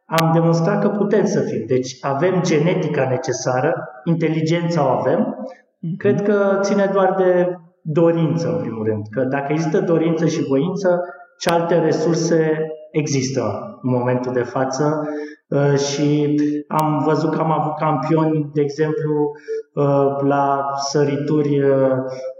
am 0.06 0.30
demonstrat 0.32 0.80
că 0.80 0.88
putem 0.88 1.26
să 1.26 1.40
fim. 1.40 1.64
Deci 1.66 1.96
avem 2.00 2.42
genetica 2.42 3.08
necesară, 3.08 3.88
inteligența 4.04 4.84
o 4.86 4.88
avem. 4.88 5.46
Mhm. 5.82 5.96
Cred 5.96 6.22
că 6.22 6.58
ține 6.60 6.90
doar 6.92 7.14
de 7.16 7.56
dorință, 7.82 8.48
în 8.48 8.60
primul 8.60 8.84
rând. 8.84 9.06
Că 9.10 9.22
dacă 9.22 9.52
există 9.52 9.80
dorință 9.80 10.26
și 10.26 10.46
voință, 10.48 11.00
ce 11.38 11.50
alte 11.50 11.78
resurse 11.78 12.66
există 12.90 13.42
în 13.82 13.90
momentul 13.90 14.32
de 14.32 14.42
față 14.42 15.08
Uh, 15.52 15.78
și 15.78 16.36
am 16.68 17.02
văzut 17.04 17.34
că 17.34 17.40
am 17.40 17.50
avut 17.50 17.76
campioni, 17.76 18.50
de 18.54 18.60
exemplu, 18.60 19.30
uh, 19.74 20.16
la 20.20 20.64
sărituri, 20.76 21.60
uh, 21.62 21.90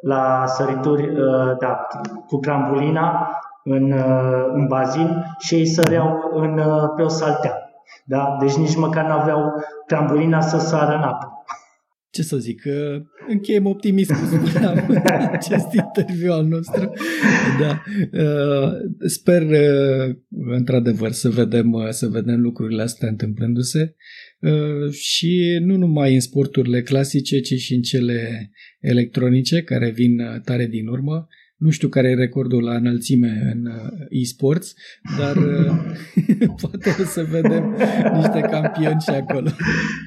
la 0.00 0.44
sărituri 0.46 1.12
da, 1.58 1.86
cu 2.26 2.38
crambulina 2.38 3.30
în, 3.64 3.92
în 4.52 4.66
bazin 4.66 5.24
și 5.38 5.54
ei 5.54 5.66
săreau 5.66 6.30
în, 6.34 6.60
pe 6.96 7.02
o 7.02 7.08
saltea. 7.08 7.52
Da? 8.04 8.36
Deci 8.40 8.54
nici 8.54 8.76
măcar 8.76 9.04
nu 9.04 9.12
aveau 9.12 9.52
crambulina 9.86 10.40
să 10.40 10.58
sară 10.58 10.94
în 10.94 11.02
apă 11.02 11.32
ce 12.12 12.22
să 12.22 12.36
zic, 12.36 12.62
încheiem 13.28 13.66
optimist, 13.66 14.12
cum 14.12 14.26
spuneam, 14.48 15.02
acest 15.32 15.66
interviu 15.72 16.32
al 16.32 16.46
nostru. 16.46 16.92
Da. 17.60 17.82
Uh, 18.12 18.72
sper, 19.06 19.42
uh, 19.42 20.14
într-adevăr, 20.30 21.10
să 21.12 21.28
vedem, 21.28 21.72
uh, 21.72 21.88
să 21.88 22.06
vedem 22.06 22.40
lucrurile 22.40 22.82
astea 22.82 23.08
întâmplându-se 23.08 23.94
și 24.90 25.58
nu 25.60 25.76
numai 25.76 26.14
în 26.14 26.20
sporturile 26.20 26.82
clasice, 26.82 27.40
ci 27.40 27.54
și 27.54 27.74
în 27.74 27.82
cele 27.82 28.50
electronice, 28.80 29.62
care 29.62 29.90
vin 29.90 30.40
tare 30.44 30.66
din 30.66 30.86
urmă. 30.86 31.28
Nu 31.64 31.70
știu 31.70 31.88
care 31.88 32.08
e 32.08 32.24
recordul 32.26 32.62
la 32.62 32.74
înălțime 32.74 33.32
în 33.52 33.60
uh, 33.66 34.20
e-sports, 34.20 34.74
dar 35.18 35.36
uh, 35.36 35.70
poate 36.60 36.90
o 37.02 37.04
să 37.04 37.22
vedem 37.30 37.76
niște 38.12 38.40
campioni 38.40 39.00
și 39.00 39.10
acolo. 39.10 39.48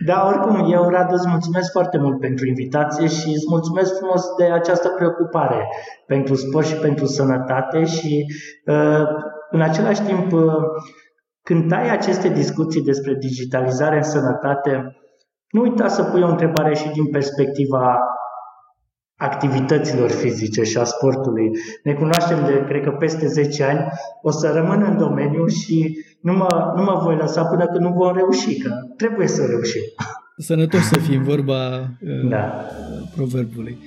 Da, 0.05 0.25
oricum, 0.27 0.71
eu, 0.71 0.89
Radu, 0.89 1.13
îți 1.13 1.27
mulțumesc 1.27 1.71
foarte 1.71 1.97
mult 1.97 2.19
pentru 2.19 2.47
invitație 2.47 3.07
și 3.07 3.27
îți 3.27 3.49
mulțumesc 3.49 3.97
frumos 3.97 4.21
de 4.37 4.43
această 4.43 4.87
preocupare 4.97 5.67
pentru 6.07 6.35
sport 6.35 6.65
și 6.65 6.75
pentru 6.75 7.05
sănătate 7.05 7.85
și 7.85 8.25
uh, 8.65 9.03
în 9.51 9.61
același 9.61 10.01
timp, 10.01 10.33
când 11.41 11.71
ai 11.71 11.89
aceste 11.89 12.29
discuții 12.29 12.83
despre 12.83 13.13
digitalizare 13.19 13.95
în 13.95 14.03
sănătate, 14.03 14.95
nu 15.49 15.61
uita 15.61 15.87
să 15.87 16.03
pui 16.03 16.21
o 16.21 16.29
întrebare 16.29 16.75
și 16.75 16.89
din 16.89 17.07
perspectiva 17.09 17.97
activităților 19.17 20.09
fizice 20.09 20.63
și 20.63 20.77
a 20.77 20.83
sportului. 20.83 21.49
Ne 21.83 21.93
cunoaștem 21.93 22.45
de, 22.45 22.63
cred 22.67 22.83
că, 22.83 22.89
peste 22.89 23.27
10 23.27 23.63
ani. 23.63 23.79
O 24.21 24.31
să 24.31 24.51
rămân 24.53 24.85
în 24.91 24.97
domeniu 24.97 25.47
și 25.47 26.05
nu 26.21 26.33
mă, 26.33 26.73
nu 26.75 26.83
mă 26.83 26.99
voi 27.03 27.15
lăsa 27.15 27.43
până 27.43 27.65
când 27.65 27.85
nu 27.85 27.93
vom 27.93 28.15
reuși, 28.15 28.57
că 28.57 28.71
trebuie 28.97 29.27
să 29.27 29.45
reușim. 29.45 29.81
Sănătos 30.37 30.81
să 30.81 30.99
fim, 30.99 31.23
vorba 31.23 31.79
uh, 31.79 32.29
da. 32.29 32.53
proverbului. 33.15 33.77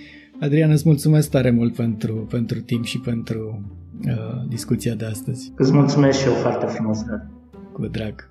Adrian, 0.40 0.70
îți 0.70 0.82
mulțumesc 0.86 1.30
tare 1.30 1.50
mult 1.50 1.74
pentru, 1.74 2.14
pentru 2.14 2.60
timp 2.60 2.84
și 2.84 3.00
pentru 3.00 3.62
uh, 4.06 4.48
discuția 4.48 4.94
de 4.94 5.04
astăzi. 5.04 5.52
Îți 5.56 5.72
mulțumesc 5.72 6.18
și 6.18 6.26
eu 6.26 6.32
foarte 6.32 6.66
frumos, 6.66 6.98
Cu 7.72 7.86
drag. 7.86 8.30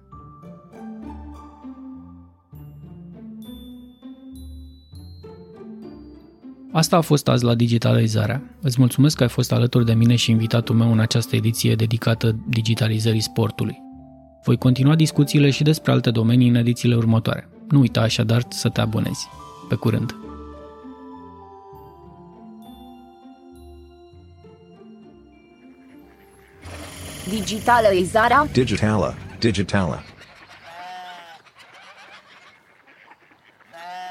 Asta 6.77 6.97
a 6.97 7.01
fost 7.01 7.27
azi 7.27 7.43
la 7.43 7.55
Digitalizarea. 7.55 8.41
Îți 8.61 8.75
mulțumesc 8.79 9.15
că 9.15 9.23
ai 9.23 9.29
fost 9.29 9.51
alături 9.51 9.85
de 9.85 9.93
mine 9.93 10.15
și 10.15 10.31
invitatul 10.31 10.75
meu 10.75 10.91
în 10.91 10.99
această 10.99 11.35
ediție 11.35 11.75
dedicată 11.75 12.35
digitalizării 12.47 13.19
sportului. 13.19 13.77
Voi 14.43 14.57
continua 14.57 14.95
discuțiile 14.95 15.49
și 15.49 15.63
despre 15.63 15.91
alte 15.91 16.11
domenii 16.11 16.47
în 16.47 16.55
edițiile 16.55 16.95
următoare. 16.95 17.49
Nu 17.69 17.79
uita 17.79 18.01
așadar 18.01 18.41
să 18.49 18.69
te 18.69 18.81
abonezi. 18.81 19.27
Pe 19.69 19.75
curând! 19.75 20.15
Digitalizarea 27.29 28.47
Digitala, 28.51 29.13
Digitala. 29.39 30.03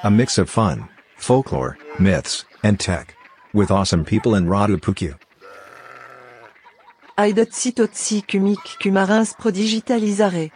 A 0.02 0.08
mix 0.08 0.36
of 0.36 0.50
fun, 0.50 0.90
folklore, 1.16 1.76
myths, 1.98 2.46
and 2.62 2.78
tech. 2.78 3.14
With 3.52 3.70
awesome 3.70 4.04
people 4.04 4.34
in 4.34 4.46
Radupuku. 4.46 5.14
Aidotsi 7.16 7.72
totsi 7.72 8.22
kumik 8.22 8.78
kumarins 8.80 9.34
prodigitalisare. 9.36 10.50